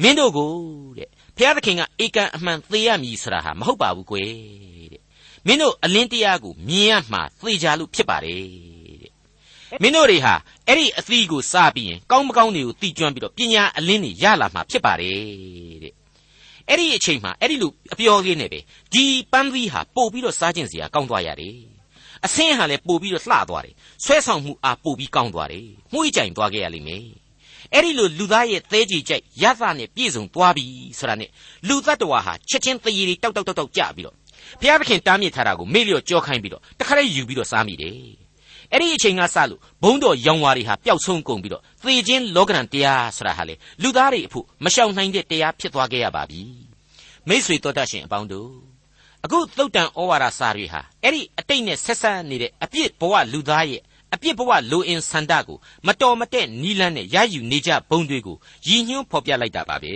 [0.01, 0.51] မင်းတို့ကို
[0.97, 4.29] တဲ့ဘုရားသခင်ကဧကန်အမှန်သေရမည်ဆိုတာဟာမဟုတ်ပါဘူးကွယ်
[4.91, 5.01] တဲ့
[5.47, 8.43] မင်းတို့အလင်းတရားကိုမြင်ရမှာသေချာလို့ဖြစ်ပါတယ်
[9.01, 9.11] တဲ့
[9.81, 10.33] မင်းတို့တွေဟာ
[10.67, 15.17] အဲ့ဒီအသီးကိုစားပြီးရင်ကောင်းမကောင်းတွေကိုတီကျွမ်းပြီးတော့ပညာအလင်းတွေရလာမှာဖြစ်ပါတယ်
[15.83, 15.93] တဲ့
[16.69, 18.59] အဲ့ဒီအချိန်မှာအဲ့ဒီလိုအပြောလေးနဲ့ပဲ
[18.93, 21.57] ဒီပန်းသီးဟာပို့ပြီးတော့စားခြင်းစရာကောင်းသွားရတယ်
[22.25, 27.05] အဆင်းဟာလည်းပို့ပြီးတော့လှသွားတယ်ဆွဲဆောင်မှုအားပို့ပြီးကောင်းသွားတယ်မှုကြိုင်သွားခဲ့ရလိမ့်မယ်
[27.73, 30.65] အဲ့ဒီလိုလူသားရဲ့သဲကြီးကြိုက်ရသနဲ့ပြည့်စုံသွားပြီ
[30.99, 31.29] ဆိုတာနဲ့
[31.67, 34.15] လူသတ္တဝါဟာချက်ချင်းသေရည်တောက်တောက်တောက်တောက်ကြပြီးတော့
[34.61, 37.97] ဘုရားသခင်တားမြစ်ထားတာကိုမေ့လျော့ကြောခိုင်းပြီးတော့တခါတည်းယူပြီးတော့စားမိတယ်
[38.73, 46.41] အဲ့ဒီအချိန်ကစလို့ဘုံတော်ရောင်ဝါတွေဟာပျောက်ဆုံးကုန်ပြီးတော့သေခြင်းလောကရန်တရားဆိုတာဟာလေလူသားတွေအဖို့မရှောင်နိုင်တဲ့တရားဖြစ်သွားခဲ့ရပါပြီ
[47.27, 48.51] မိษွေတော်တတ်ရှင်အပေါင်းတို့
[49.25, 53.81] အခုသုတ်တန်ဩဝါဒစာတွေဟာအဲ့ဒီအတိတ်နဲ့ဆက်ဆက်နေတဲ့အပြစ်ဘဝလူသားရဲ့
[54.13, 55.57] အပြစ်ဘဝလိုအင်ဆန္ဒကို
[55.87, 59.93] မတော်မတဲ့နီးလန်းနဲ့ရယူနေကြဘုံတွေကိုရည်ညွှန်းဖော်ပြလိုက်တာပါပဲ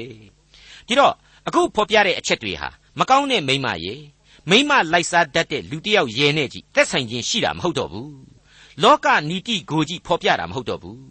[0.88, 1.14] ဒီတော့
[1.48, 4.02] အခုဖော်ပြတဲ့အချက်တွေဟာမကောင်းတဲ့မိမရဲ့
[4.50, 8.33] မိမလိုက်စားတတ်တဲ့လူတစ်ယောက်ရဲနဲ့ကြီးသက်ဆိုင်ခြင်းရှိတာမဟုတ်တော့ဘူး
[8.82, 11.02] လောကနီတိကိုကြီးဖော်ပြတာမဟုတ်တော့ဘူး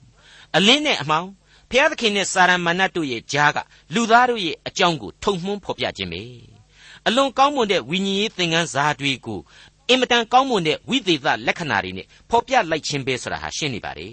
[0.57, 1.29] အလင်းနဲ့အမောင်
[1.71, 3.59] ဘုရားသခင်နဲ့စာရမဏတ်တို့ရဲ့ကြားက
[3.95, 6.23] လူသားတို့ရဲ့အကြောင်းကိုထုံမှန်းဖော်ပြခြင်းပဲ
[7.07, 9.41] အလွန်ကောင်းမွန်တဲ့ဝိညာဉ်ရေးသင်ခန်းစာတွေကို
[9.89, 14.11] အင်မတန်ကောင်းမွန်တဲ့ဝိသေသလက္ခဏာတွေနဲ့ဖော်ပြလိုက်ခြင်းပဲဆိုတာဟာရှင်းနေပါလေ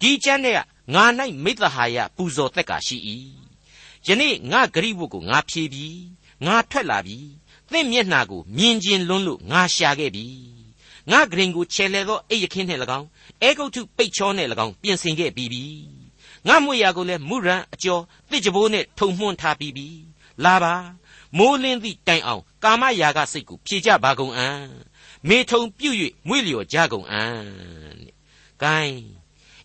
[0.00, 0.58] ဒီကျမ်းတဲ့က
[0.94, 1.04] ငါ၌
[1.44, 2.96] မိသဟာယပူဇော်သက်ကရှိ၏
[4.06, 6.02] ယနေ့ငါဂရိဝတ်ကိုငါဖြေပြီး
[6.46, 7.18] ငါထွက်လာပြီ
[7.70, 10.26] သင့်မျက်နှာကိုမြင်ကျင်လွန်းလို့ငါရှာခဲ့ပြီ
[11.10, 13.06] ငါဂရင်ကိုချဲလဲသောအိယခင်းနှင့်၎င်း
[13.42, 15.64] အဲဂုတ်ထုပိတ်ချောနှင့်၎င်းပြင်ဆင်ခဲ့ပြီးပြီ
[16.48, 19.88] ငါမွေရာကိုလည်းမုရန်အကျော်တစ်ကြဘိုးနဲ့ထုံမှွန်းထားပြီးပြီ
[20.44, 20.74] လာပါ
[21.38, 24.60] မိုးလင်းသည့်တိုင်အောင်ကာမရာဂစိတ်ကိုဖြေကြပါကုန်အံ့
[25.28, 27.34] မေထုံပြုတ်၍မွေ့လျော်ကြကုန်အံ့
[28.00, 28.12] တဲ့။
[28.62, 28.94] gain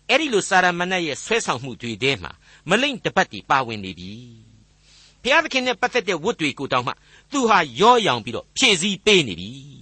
[0.08, 2.32] အဲ့ဒီလိုစာရမဏတ်ရဲ့ဆွဲဆောင်မှုတွေထဲမှာ
[2.68, 4.12] မလိမ့်တပတ်တီပါဝင်နေပြီ။
[5.22, 6.92] ဘုရားသခင်နဲ့ပတ်သက်တဲ့ဝတ်တွေကိုတောင်မှ
[7.30, 9.50] သူဟာရော့ရောင်ပြီးတော့ဖြည့်ဆည်းပေးနေပြီ။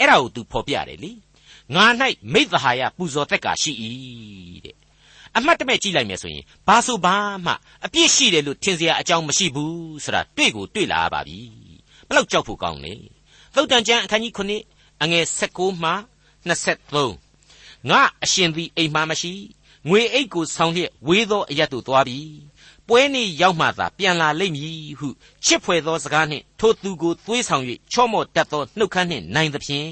[0.00, 1.12] အဲ့ဒါကိုသူဖော်ပြတယ်လေ။
[1.74, 1.84] ငါ၌
[2.32, 3.72] မိသဟာယပူဇော်သက်ကရှိ၏
[4.64, 4.76] တဲ့
[5.36, 7.52] အမှတ်တမဲ့ကြည့်လိုက်မယ်ဆိုရင်ဘာဆိုဘာမှ
[7.84, 11.38] အပြစ်ရှိတယ်လို့ထင်စရာအကြောင်းမရှိဘူးဆိုတာတွေ့ကိုတွေ့လာပါပြီ
[12.08, 12.94] ဘလောက်ကြောက်ဖို့ကောင်းလဲ
[13.54, 14.32] သုတ်တန်ကျမ်းအခန်းကြီး
[14.68, 15.92] 9အငယ်16မှ
[16.48, 19.32] 23ငါအရှင်သည်အိမ်မှမရှိ
[19.88, 22.18] ငွေအိတ်ကိုဆောင်းလျက်ဝေးသောအရက်သို့သွားပြီ
[22.90, 25.08] ပွဲနေ့ရောက်မှသာပြန်လာလိမ့်မည်ဟု
[25.44, 29.90] ချစ်ဖွယ်သောစကားနှင့်ထိုသူကိုသွေးဆောင်၍ချော့မော့တတ်သောနှုတ်ခမ်းနှင့်နိုင်သဖြင့်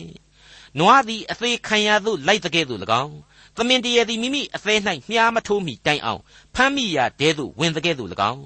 [0.79, 3.17] နွားသည်အသေးခံရသို့လိုက်တဲ့ကဲ့သို့၎င်း
[3.57, 4.79] သမင်တရသည်မိမိအသေး၌
[5.11, 6.21] မြားမထိုးမီတိုင်အောင်
[6.55, 8.43] ဖမ်းမိရာတဲသို့ဝင်တဲ့ကဲ့သို့၎င်း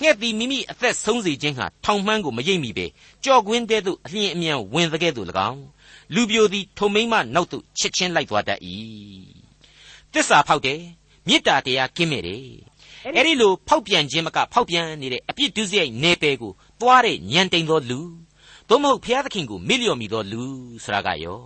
[0.00, 2.86] ငှက်သည်မိမိအသက်ဆုံးစေခြင်းဟာထောင်မှန်းကိုမရိပ်မိပဲ
[3.24, 5.62] ကြော့ကွင်းတဲသို့အလျင်အမြန်ဝင်တဲ့ကဲ့သို့၎င်း
[6.14, 8.60] လူပြိုသည်ထုံမိမ့်မနောက်သို့ချစ်ချင်းလိုက်သွားတတ်၏
[10.12, 10.80] တစ္ဆာဖောက်တယ်
[11.28, 12.44] မေတ္တာတရားကင်းမဲ့တယ်
[13.16, 18.00] အဲ့ဒီလိုဖောက်ပြန်ခြင်းမကဖောက်ပြန်နေတဲ့အပြစ်ဒုစရိုက်နေပယ်ကိုသွားတဲ့ညံတိန်သောလူ
[18.68, 20.42] သို့မဟုတ်ဘုရားသခင်ကိုမေ့လျော့မိသောလူ
[20.84, 21.42] ဆိုတာကရော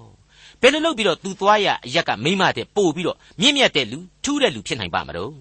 [0.61, 5.33] ဘယ်လိုလုပ်ပြီးတော့သူသွားရအရက်ကမိမတဲ့ပို့ပြီးတော့မြင့်မြတ်တဲ့လူထူးတဲ့လူဖြစ်နိုင်ပါမလို့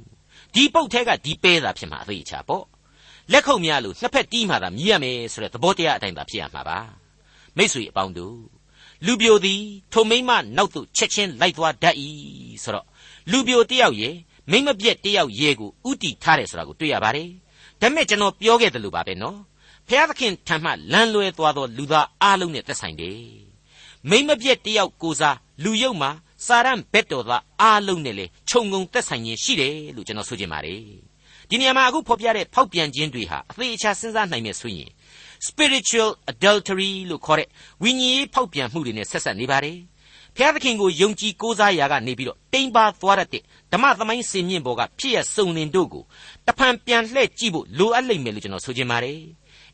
[0.54, 2.66] ဒီပုတ်ထဲကဒီပဲသာဖြစ်မှာအသေးချာပေါ့
[3.32, 6.80] လက်ခုပ်များလို့နှစ်ဖက်တီးမှသာမြည်ရမယ်ဆိုတဲ့သဘောတရားအတိုင်းသာဖြစ်ရမှာပါ
[7.58, 8.38] မိတ်ဆွေအပေါင်းတို့
[9.06, 9.62] လူပြိုသည်
[9.94, 11.96] ထိုမိမနောက်သို့ချက်ချင်းလိုက်သွားတတ်၏
[12.64, 12.86] ဆိုတော့
[13.32, 14.16] လူပြိုတယောက်ရဲ့
[14.52, 17.30] မိမပြက်တယောက်ရဲ့ကိုဥတီထားတယ်ဆိုတာကိုတွေ့ရပါတယ်
[17.82, 19.38] ဒါပေမဲ့ကျွန်တော်ပြောခဲ့တယ်လို့ပါပဲနော်
[19.88, 23.20] ဖျားသခင်ထံမှလမ်းလွဲသွားသောလူသားအလုံးနဲ့သက်ဆိုင်တယ်
[24.10, 26.12] မိမပြက်တယောက်ကိုစားလူယုတ်မှာ
[26.46, 30.82] စာရန်ဘက်တော်သားအားလုံးနဲ့လေခြုံငုံသက်ဆိုင်ခြင်းရှိတယ်လို့ကျွန်တော်ဆိုချင်ပါတယ်
[31.50, 34.90] ဒီနေရာမှာအခုဖော်ပြတဲ့ဖောက်ပြန်ခြင်းတွေဟာအသေးအချာစဉ်းစားနိုင်မယ်ဆိုရင်
[35.48, 37.48] spiritual adultery လို့ခေါ်တဲ့
[37.84, 39.78] ဝိညာဉ်ရေးဖောက်ပြန်မှုတွေနဲ့ဆက်ဆက်နေပါတယ်
[40.38, 46.04] ဖျားသခင်ကိုယုံကြည်ကိုးစားရာကနေပြီးတော့တိမ်ပါသွားတဲ့ဓမ္မသမိုင်းစင်မြင့်ဘောကဖြစ်ရစုံလင်တို့ကို
[46.48, 49.20] တဖန်ပြန်လှည့်ကြည့်ဖို့လိုအပ်လိမ့်မယ်လို့ကျွန်တော်ဆိုချင်ပါတယ်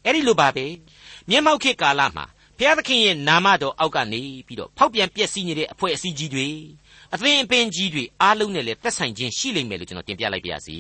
[0.06, 0.66] အဲ့ဒီလိုပါပဲ
[1.30, 2.26] မျက်မှောက်ခေတ်ကာလမှာ
[2.58, 6.48] ဘုရားသခင်ရဲ့နာမတော်အောက်ကနေပြီးတော့ဖောက်ပြန်ပျက်စီးနေတဲ့အဖွဲ့အစည်းကြီးတွေ
[7.14, 10.78] အသင်းအပင်ကြီးတွေအားလုံးနဲ့လည်းသက်ဆိုင်ခြင်းရှိလိမ့်မယ်လို့ကျွန်တော်တင်ပြလိုက်ပါရစေ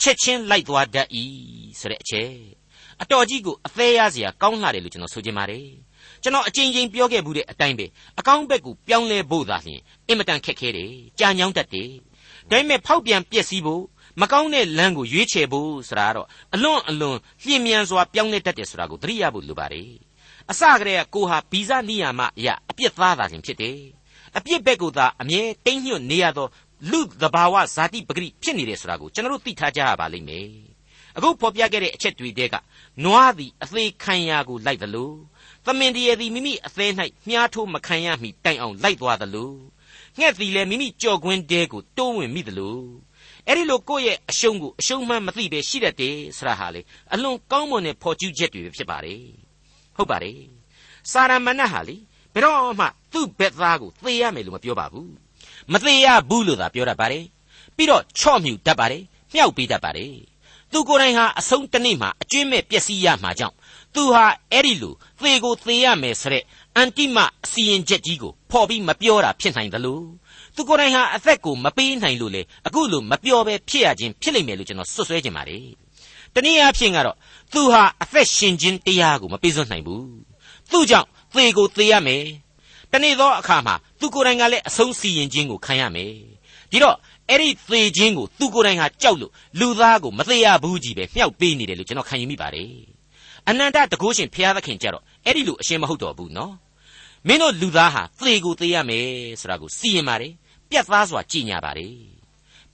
[0.00, 1.08] ချက်ချင်းလိုက်သွားတတ်၏
[1.80, 2.32] ဆိုတဲ့အချက်
[3.02, 5.66] အတော်ကြီးကိုအသေးရစရာကောင်းလာတယ်လို့ကျွန်တော်ဆိုချင်ပါတယ်
[6.22, 7.86] ကျွန်တော်အကြိမ်ကြိမ်ပြောခဲ့ဘူးတဲ့အတိုင်းပဲ
[8.18, 11.90] အကောင်းဘက်ကိုပြောင်းလဲဖို့သာလျှင်အင်မတန်ခက်ခဲတယ်ကြာညောင်းတတ်တယ်
[12.50, 13.84] ဒါပေမဲ့ဖောက်ပြန်ပျက်စီးဖို့
[14.20, 19.90] မကောင်းတဲ့လမ်းကိုရွေးချယ်ဖို့ဆိုတာကတော့အလွန်အလွန်လျင်မြန်စွာပြောင်းလဲတတ်တယ်ဆိုတာကိုသတိရဖို့လိုပါတယ်
[20.50, 23.80] အစကတည်းကကိုဟာဗီဇနိယာမအရာအပြစ်သားတာခြင်းဖြစ်တယ်
[24.36, 26.48] အပြစ်ဘက်ကိုသာအမြဲတိမ့်ညွတ်နေရသော
[26.90, 30.48] လူသဘာဝဇာတိပဂရိဖြစ်နေတယ်ဆိုတာကိုကျွန်တော်တို့သိထားကြရပါလိမ့်မယ်
[31.16, 32.54] အခုဖော်ပြခဲ့တဲ့အချက်တွေတဲက
[33.04, 35.12] နွားသည်အသေးခံရာကိုလိုက်သလို
[35.66, 36.90] သမင်တရသည်မိမိအသေး၌
[37.28, 39.52] မြားထိုးမခံရမီတိုင်အောင်လိုက်သွားသလို
[40.18, 42.78] ငှက်သည်လည်းမိမိကြော်ကွင်းတဲကိုတိုးဝင်မိသလို
[43.46, 46.80] အဲ့ဒီလိုကိုယ့်ရဲ့အရှုံးကိုအရှုံးမှန်းမသိပဲရှိတတ်တယ်ဆရာဟာလေ
[47.12, 49.22] အလွန်ကောင်းမွန်တဲ့ဖော်ကျူးချက်တွေဖြစ်ပါတယ်
[49.96, 50.40] ဟုတ်ပါတယ်
[51.12, 51.96] စာရမဏတ်ဟာလေ
[52.34, 55.12] ဘယ်တော့မှသူ့ဘက်သားကိုသေရမယ်လို့မပြောပါဘူး
[55.72, 57.24] မသေးရဘူးလို့သာပြောတတ်ပါတယ်
[57.76, 59.02] ပြီးတော့ချော့မြူတတ်ပါတယ်
[59.32, 60.12] မြှောက်ပေးတတ်ပါတယ်
[60.72, 63.55] သူကိုယ်တိုင်ဟာအဆုံးတစ်နေ့မှာအကျွင့်မဲ့ပျက်စီးရမှာကြောင့်
[63.96, 66.44] သူဟာအဲ့ဒီလိုသေကိုသေရမယ်ဆိုတဲ့
[66.76, 70.00] အန်တိမအစီရင်ချက်ကြီးကိုဖော်ပြီးမပြောတာဖြစ်နိုင်သလို
[70.56, 75.66] သူကိုယ်တိုင်ဟာအသက်ကိုမပေးနိုင်လို့လေအခုလိုမပြောဘဲဖြစ်ရခြင်းဖြစ်လိမ့်မယ်လို့ကျွန်တော်ဆွဆွဲခြင်းပါတယ်
[76.34, 77.16] တနည်းအားဖြင့်ကတော့
[77.52, 80.06] သူဟာအသက်ရှင်ခြင်းတရားကိုမပေးစွန့်နိုင်ဘူး
[80.70, 82.24] သူကြောင့်သေကိုသေရမယ်
[82.92, 86.12] တနေ့သောအခါမှာသူကိုယ်တိုင်ကလည်းအဆုံးစီရင်ခြင်းကိုခံရမယ်
[86.70, 86.96] ဒီတော့
[87.30, 92.95] အဲ့ဒီသေခြင်းကိုသူကိုယ်တိုင်ဟာကြောက်လို့လူသားကိုမသေးရဘူးကြီးပဲမြှောက်ပေးနေတယ်လို့ကျွန်တော်ခံယူမိပါတယ်
[93.48, 96.54] အနန္တတကုရှင်ဘုရားသခင်ကြတော့အဲ့ဒီလိုအရှင်းမဟုတ်တော်ဘူးနော်
[97.26, 99.06] မင်းတို့လူသားဟာသေကိုသေရမယ်
[99.40, 100.32] ဆိုတာကိုစီရင်ပါတယ်
[100.70, 101.94] ပြတ်သားစွာကြည်ညာပါတယ်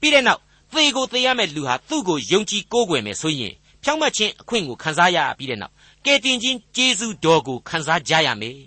[0.01, 0.41] ပြီးတဲ့နောက်
[0.73, 5.75] သေကိုသေရမယ်လူဟာသူ့ကိုယုံကြည်ကိုးကွယ်မယ်ဆိုရင်ဖြောင့်မတ်ခြင်းအခွင့်ကိုခံစားရပြီးတဲ့နောက်
[6.07, 8.59] ကယ်တင်ခြင်းကျေးဇူးတော်ကိုခံစားကြရမယ်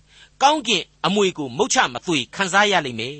[0.42, 3.18] ကောင်းကင်အမွေကိုမုတ်ချမသွေခံစားရလိမ့်မယ်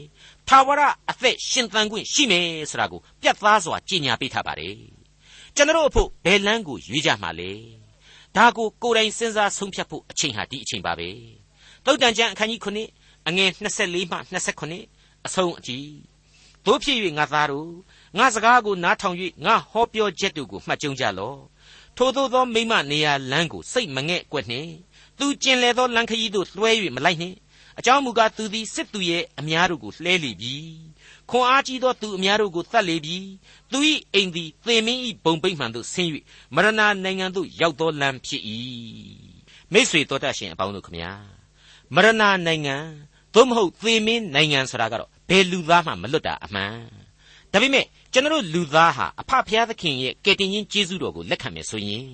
[0.48, 4.76] ထာဝရအသက်ရှင်သန်ခွင့်ရှိမယ်ဆိုတာကိုပြတ်သားစွာကြေညာပေးထားပါတယ်
[5.56, 7.52] ကျွန်တော်အဖို့ဘယ်လန်းကိုရွေးကြမှာလဲ
[8.36, 11.10] ဒါကိုကိုယ်တိုင်စဉ်းစားဆုံးဖြတ်ဖို့အချိန်ဟာဒီအချိန်ပါပဲ
[11.86, 14.18] တုတ်တန်ကျမ်းအခန်းကြီး9အငယ်24မှ
[14.82, 15.90] 29အဆုံးအကြည့်
[16.66, 17.72] တို့ဖြစ်၍ငါသားတို့
[18.18, 21.40] ငါစကားကိုနားထောင်၍ငါဟောပြောချက်တို့ကိုမှတ်ကြုံကြလော့
[21.98, 24.72] ထိုသို့သောမိမနေရာလမ်းကိုစိတ်မငဲ့ကွက်နှင့်
[25.18, 27.38] သူကျင်လေသောလမ်းခရီးသို့လွှဲ၍မလိုက်နှင့်
[27.80, 30.56] အကြောင်းမူကားသူသည်စစ်သူရဲ့အများတို့ကိုလှဲလေပြီ
[31.30, 33.18] ခွန်အားကြီးသောသူအများတို့ကိုတတ်လေပြီ
[33.72, 33.80] သူ၏
[34.14, 36.10] အိမ်သည်သေမင်း၏ဘုံပိတ်မှန်သို့ဆင်း၍
[36.56, 36.70] မရဏ
[37.04, 38.42] နိုင်ငံသို့ရောက်သောလမ်းဖြစ်၏
[39.74, 41.12] မိတ်ဆွေတော်တတ်ရှင်အပေါင်းတို့ခမညာ
[41.96, 42.76] မရဏနိုင်ငံ
[43.34, 46.74] သို့မဟုတ်သေမင်းနိုင်ငံဆိုတာကတော့ဘယ်လူသားမှမလွတ်တာအမှန်
[47.52, 52.06] ဒါပေမဲ့ကျွန်တော်လူသားဟာအဖဖျားသခင်ရဲ့ကယ်တင်ရှင်ကျေးဇူးတော်ကိုလက်ခံမယ်ဆိုရင်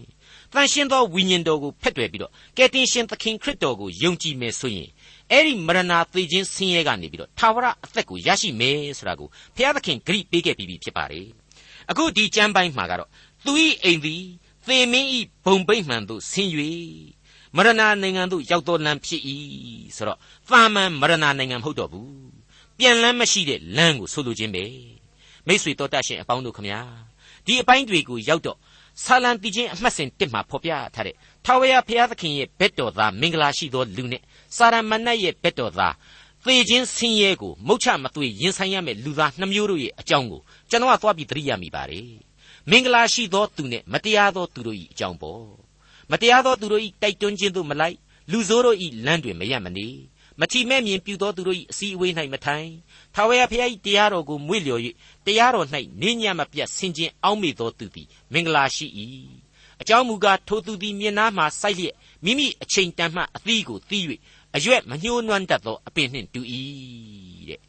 [0.54, 4.90] တန်ရှင်းသောဝိညာဉ်တော်ကိုဖက်တွယ်ပြီးတော့ကယ်တင်ရှင်သခင်ခရစ်တော်ကိုယုံကြည်မယ်ဆိုရင်
[5.32, 11.28] အဲ့ဒီမရဏသေခြင်းဆင်းရဲကနေပြီးတော့ထာဝရအသက်ကိုရရှိမယ်ဆိုတာကိုဘုရားသခင်ဂရိပေးခဲ့ပြီးပြီဖြစ်ပါတယ်
[11.90, 13.10] အခုဒီကျမ်းပိုင်းမှာကတော့
[13.46, 13.52] သူ၏
[13.84, 14.24] အိမ်သည်
[14.68, 15.08] သေမင်း၏
[15.46, 16.52] ဘုံပိတ်မှန်သို့ဆင်း၍
[17.56, 19.22] မရဏနိုင်ငံသို့ရောက်တော်လမ်းဖြစ်၏
[19.96, 22.12] ဆိုတော့သာမန်မရဏနိုင်ငံမဟုတ်တော့ဘူး
[22.78, 24.66] ပြန်လမ်းမရှိတဲ့လမ်းကိုဆိုလိုခြင်းပဲ
[25.48, 26.80] မိษွေတော်တတ်ရှင်အပေါင်းတို့ခမညာ
[27.46, 28.58] ဒီအပိုင်းတွေကိုရောက်တော့
[29.04, 31.16] ဆာလံတီချင်းအမှတ်စဉ်တစ်မှာဖော်ပြထားတဲ့
[31.46, 34.22] ထာဝရဘုရားသခင်ရဲ့ဘက်တော်သားမင်္ဂလာရှိသောလူနဲ့
[34.58, 35.96] စာရမဏတ်ရဲ့ဘက်တော်သား
[36.46, 42.10] သေခြင်းဆင်းရဲကိုမုတ်ချမသွေရင်ဆိုင်ရမယ့်လူသားနှမျိုးတို့ရဲ့အကြောင်းကိုကျွန်တော်ကသွားပြီးသတိရမိပါတယ်
[42.70, 45.46] မင်္ဂလာရှိသောသူနဲ့မတရားသောသူတို့၏အကြောင်းပေါ့
[46.12, 47.98] မတရားသောသူတို့၏တိုက်တွန်းခြင်းသို့မလိုက်
[48.32, 49.88] လူဆိုးတို့၏လမ်းတွင်မရမနေ
[50.40, 52.70] မထီမဲ့မြင်ပြုသောသူတို့၏အစည်းအဝေး၌မထိုင်
[53.16, 54.82] ထာဝရဘုရား၏တရားတော်ကိုမွေ့လျော်၍
[55.26, 55.68] တရားတော်၌
[56.02, 58.88] နေညံ့မပြတ်ဆင်ခြင်အောက်မေ့သောသူသည်မင်္ဂလာရှိ၏
[59.82, 64.06] အကြောင်းမူကားထိုသူသည်မျက်နားမှစိုက်လျက်မိမိအချိန်တန်မှအသီးကိုသီး၍
[64.56, 66.42] အရွက်မညှိုးနွမ်းတတ်သောအပင်နှင့်တူ၏
[67.50, 67.60] တဲ့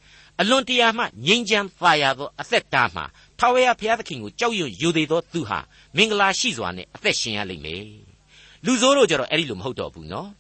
[0.41, 3.05] အလွန်တရာမှငြိမ်းချမ်းသာယာသောအသက်တာမှာ
[3.39, 5.59] ထာဝရဘုရားသခင်ကိုကြောက်ရွံ့ယိုသေးသောသူဟာ
[5.97, 7.85] မင်္ဂလာရှိစွာနဲ့အသက်ရှင်ရလိမ့်မယ်
[8.65, 10.31] လူဆိုးတို့ကြတော့အဲ့ဒီလိုမဟုတ်တော့ဘူးနော်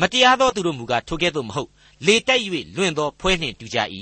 [0.00, 1.70] မတရားသောသူတို့မူကားထိုကဲ့သို့မဟုတ်
[2.06, 2.42] လေတိုက်၍
[2.76, 3.78] လွင့်သောဖွဲနှင့်တူကြ၏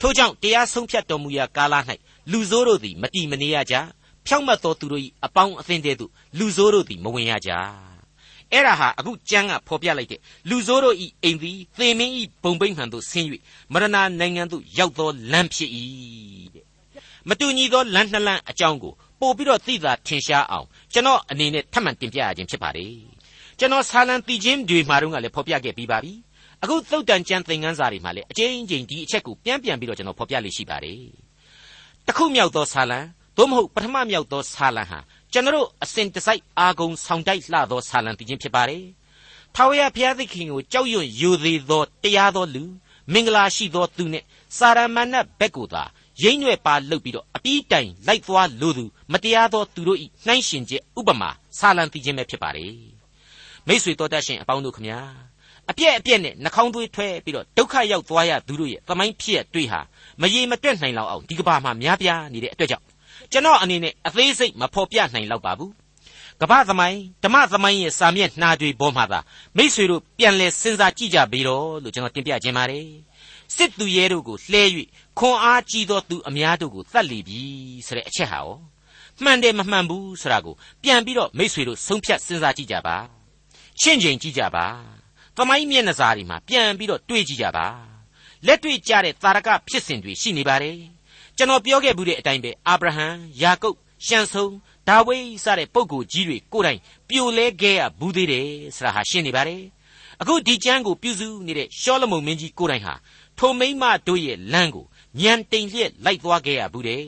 [0.00, 1.74] ထို့ကြောင့်တရားဆုံးဖြတ်တော်မူရာကာလ၌
[2.30, 3.74] လူဆိုးတို့သည်မတီမနေရကြ
[4.26, 7.52] ဖြောင့်မတ်သောသူတို့၏အပေါင်းအသင်းတဲ့သို့လူဆိုးတို့သည်မဝင်ရကြ
[8.56, 13.28] အဲ့ဒါဟာအခုကျမ်းကဖော်ပြလိုက်တဲ့လူဆိုးတို့ဤအိမ်သည်သေမင်းဤဘုံပိမှန်သို့ဆင်း၍
[13.72, 15.70] မရဏနိုင်ငံသို့ရောက်သောလမ်းဖြစ်၏
[16.54, 16.64] တဲ့
[17.28, 22.92] မတူညီသောလမ်းနှစ်လမ်းအကြောင်းကိုပို့ပြီးတော့သိသာထင်ရှားအောင်ကျွန်တော်အနေနဲ့ထပ်မံတင်ပြရခြင်းဖြစ်ပါတယ်
[23.58, 26.12] ကျွန်တော်ဆာလံတီချင်းတွေမှာတော့လည်းဖော်ပြခဲ့ပြီးပါပြီ
[26.62, 31.00] အခုသုတ်တန်ကျမ်းသင်ခန်းစာတွေမှာလည်းအကျဉ်းချင်းဒီအချက်ကိုပြန်ပြန်ပြီးတော့ကျွန်တော်ဖော်ပြလိရှိပါတယ်
[32.06, 33.00] တခုမြောက်သောဆာလံ
[33.36, 34.98] သို့မဟုတ်ပထမမြောက်သောဆာလံဟာ
[35.32, 38.84] ကျွန်တော်အစဉ်တစိုက်အာဂုံဆောင်တိုက်လှသောဆာလံတည်ခြင်းဖြစ်ပါတယ်
[39.54, 42.62] ထာဝရဘုရားသခင်ကိုကြောက်ရွံ့ယိုသေးသောတရားသောလူ
[43.12, 44.24] မင်္ဂလာရှိသောသူနှင့်
[44.56, 45.82] စာရမဏတ်ဘက်ကိုသာ
[46.22, 52.74] ရိမ့်ရွယ်ပါလှုပ်ပြီးတော့အပြီးတိုင်လိုက်သွားလိုသူမတရားသောသူတို့ဤနှိုင်းရှင်ချက်ဥပမာဆာလံတည်ခြင်းပဲဖြစ်ပါတယ်
[53.66, 55.00] မိษွေတော်တတ်ရှင်အပေါင်းတို့ခမညာ
[55.70, 59.80] အပြက်အပြက်နဲ့နှာခေါင်းသွေးထွက်ပြီးတော့ဒုက္ခရောက်သွားရသူတို့ရဲ့သမိုင်းဖြစ်ရတွေ့ဟာ
[60.20, 62.85] မရေမတွက်နိုင်လောက်အောင်ဒီကဘာမှာများပြားနေတဲ့အတွက်ကြောင့်
[63.32, 65.72] ကျွန်တော်အနေနဲ့အသေးစိတ်မဖော်ပြနိုင်လောက်ပါဘူး
[66.40, 69.20] ကပ္ပသမိုင်းဓမ္မသမိုင်းရဲ့စာမျက်နှာတွေပေါ်မှာသာ
[69.56, 72.88] မိษွေတို့ပြန်လဲစဉ်းစားကြည့်ကြပြီတော့လို့ကျွန်တော်တင်ပြခြင်းပါတယ်
[73.56, 74.62] စစ်သူရဲတို့ကိုလှဲ၍
[75.18, 77.42] ခွန်အားကြီးသောသူအများတို့ကိုတတ်လိပြီ
[77.86, 78.50] ဆိုတဲ့အချက်ဟာရော
[79.22, 82.96] မှန်တယ်မမှန်ဘူးဆိုတာကိုပြန်ပြီးတော့မိษွေတို့ဆုံးဖြတ်စဉ်းစားကြည့်ကြပါ
[83.80, 84.66] ရှင်းချိန်ကြည့်ကြပါ
[85.36, 87.66] သမိုင်းမျက်နှာစာတွေမှာပြန်ပြီးတော့တွေးကြည့်ကြပါ
[88.46, 90.95] လက်တွေ့ကြတဲ့သာရကဖြစ်စဉ်တွေရှိနေပါတယ်
[91.38, 93.06] ကျွန်တော်ပြောခဲ့မှုတဲ့အတိုင်းပဲအာဗြဟံ
[93.42, 94.46] ယာကုပ်ရှန်ဆုံ
[94.88, 99.62] ဒါဝိစတဲ့ပုဂ္ဂိုလ်ကြီးတွေကိုယ်တိုင်ပြိုလဲခဲ့ရဘူးသေးတယ်ဆိုတာဟာရှင်းနေပါတယ်
[100.20, 102.94] အခုဒီကျမ်းကိုပြုစုနေတဲ့ရှောလမုန်မင်းကြီးကိုယ်တိုင်ဟာ
[103.38, 104.86] ထိုမိမတို့ရဲ့လမ်းကို
[105.20, 107.04] ညံတိန်လျက်လိုက်သွားခဲ့ရဘူးတယ်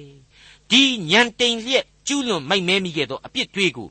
[0.71, 3.89] ဒီညံတိန်လျက်ကျူးလွန်မိုက်မဲမိခဲ့သောအပြစ်တွေကို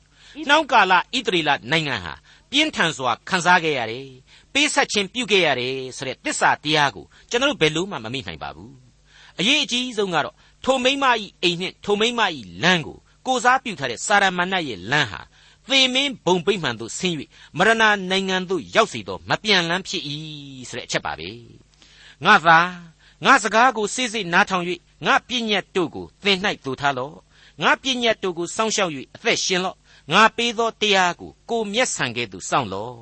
[0.48, 2.14] နှောင်းကာလဣတရီလနိုင်ငံဟာ
[2.52, 4.08] ပြင်းထန်စွာခံစားခဲ့ရတယ်
[4.54, 8.87] ပေးဆက်ခြင်းပြုခဲ့ရတယ်ဆိုတဲ့တစ္ဆာတရားကိုကျွန်တော်တို့ဘယ်လို့မှမမိနိုင်ပါဘူး
[9.40, 15.22] အရေးအကြီးဆုံးကတော့ထိုမိမဤအိမ်နှင့်ထိုမိမဤလမ်းကိုကိုစားပြုထားတဲ့စာရမဏေရဲ့လမ်းဟာ
[15.68, 17.16] သေမင်းဘုံပိမှန်သို့ဆင်း၍
[17.58, 20.04] မရဏနိုင်ငံသို့ရောက်စီသောမပြန်လန်းဖြစ်၏
[20.70, 21.30] ဆိုတဲ့အချက်ပါပဲ
[22.26, 22.60] ငါသာ
[23.26, 24.66] ငါစကားကိုစိစိနားထောင်၍
[25.06, 27.16] ငါပြည့်ညတ်တို့ကိုသင်၌တူထားလော့
[27.62, 29.78] ငါပြည့်ညတ်တို့ကိုစောင့်ရှောက်၍အသက်ရှင်လော့
[30.14, 32.96] ငါပေးသောတရားကိုကိုမျက်ဆန်ကဲ့သို့စောင့်လော့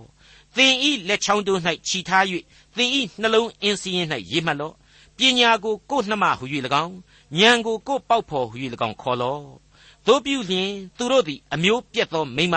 [0.55, 2.23] သင်ဤလက်ချောင်းတို့၌ခြိထား၍
[2.75, 4.75] သင်ဤနှလုံးအင်းစည်းရင်၌ရေးမှတ်လော့
[5.17, 6.45] ပညာကိုကိုယ်နှမဟု၍၎
[6.83, 6.95] င်း
[7.39, 8.55] ဉာဏ်ကိုကိုယ်ပေါက်ဖော်ဟု၍၎
[8.87, 9.43] င်းခေါ်လော့
[10.07, 12.55] တို့ပြုလျင်သူတို့သည်အမျိုးပြက်သောမိမ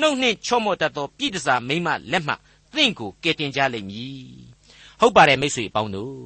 [0.00, 2.34] နှုတ်နှင့်ချော့မော့တတ်သောပြည်တစားမိမလက်မှ
[2.74, 4.24] သင်ကိုကယ်တင်ကြလိမ့်မည်
[5.00, 6.16] ဟုတ်ပါတယ်မိတ်ဆွေပေါင်းတို့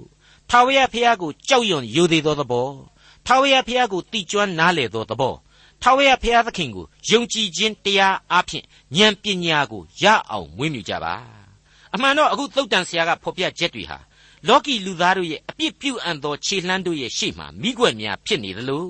[0.50, 2.70] ထာဝရဘုရားကိုကြောက်ရွံ့ယိုသေးသောသဘော
[3.26, 5.34] ထာဝရဘုရားကိုတိကျွမ်းနားလေသောသဘော
[5.82, 8.64] ထာဝရဘုရားသခင်ကိုယုံကြည်ခြင်းတရားအဖြစ်
[8.96, 11.14] ဉာဏ်ပညာကိုရအောင်မွေးမြူကြပါ
[11.94, 13.98] အမှန်တော့အခုသုတ်တန်ဆရာကဖော်ပြချက်တွေဟာ
[14.48, 18.86] လောကီလူသားတို့ရဲ့အပြစ်ပြုအပ်သောခြေလှမ်းတို့ရဲ့ရှေ့မှာမိကွက်များဖြစ်နေသလို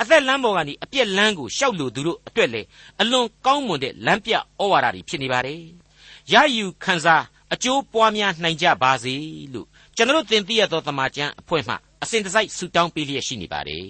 [0.00, 2.62] အသက်လမ်းပေါ်ကနေအပြက်လမ်းကိုရှောက်လို့သူတို့အတွက်လေ
[3.00, 4.38] အလွန်ကောင်းမွန်တဲ့လမ်းပြဩ
[4.70, 5.62] ဝါဒတွေဖြစ်နေပါတယ်။
[6.32, 7.24] ရယူခံစား
[7.54, 9.14] အကျိုးပွားများနိုင်ကြပါစေ
[9.52, 13.86] လို့ကျွန်တော်တင်ပြရသောတမန်ကျန်အဖွဲ့မှအစဉ်တစိုက်ဆုတောင်းပေးလျက်ရှိနေပါတယ်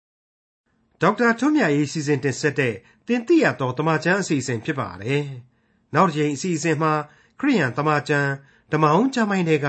[1.00, 2.74] ။ဒေါက်တာထွန်းမြတ်ရေးစီစဉ်တင်ဆက်တဲ့
[3.06, 5.24] တင်ပြရသောတမန်ကျန်အစီအစဉ်ဖြစ်ပါတယ်။
[5.94, 6.92] နောက်တစ်ချိန်အစီအစဉ်မှာ
[7.40, 8.26] ခရိယန်တမန်ကျန်
[8.72, 9.68] ဓမ္မအောင်ကျမ်းပိုင်းတွေက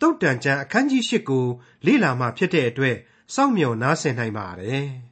[0.00, 1.46] တုတ်တန်ကျန်အခန်းကြီး၈ကို
[1.86, 2.96] လေ့လာမှဖြစ်တဲ့အတွက်
[3.34, 4.86] စောင့်မျှော်နားဆင်နိုင်ပါတယ်။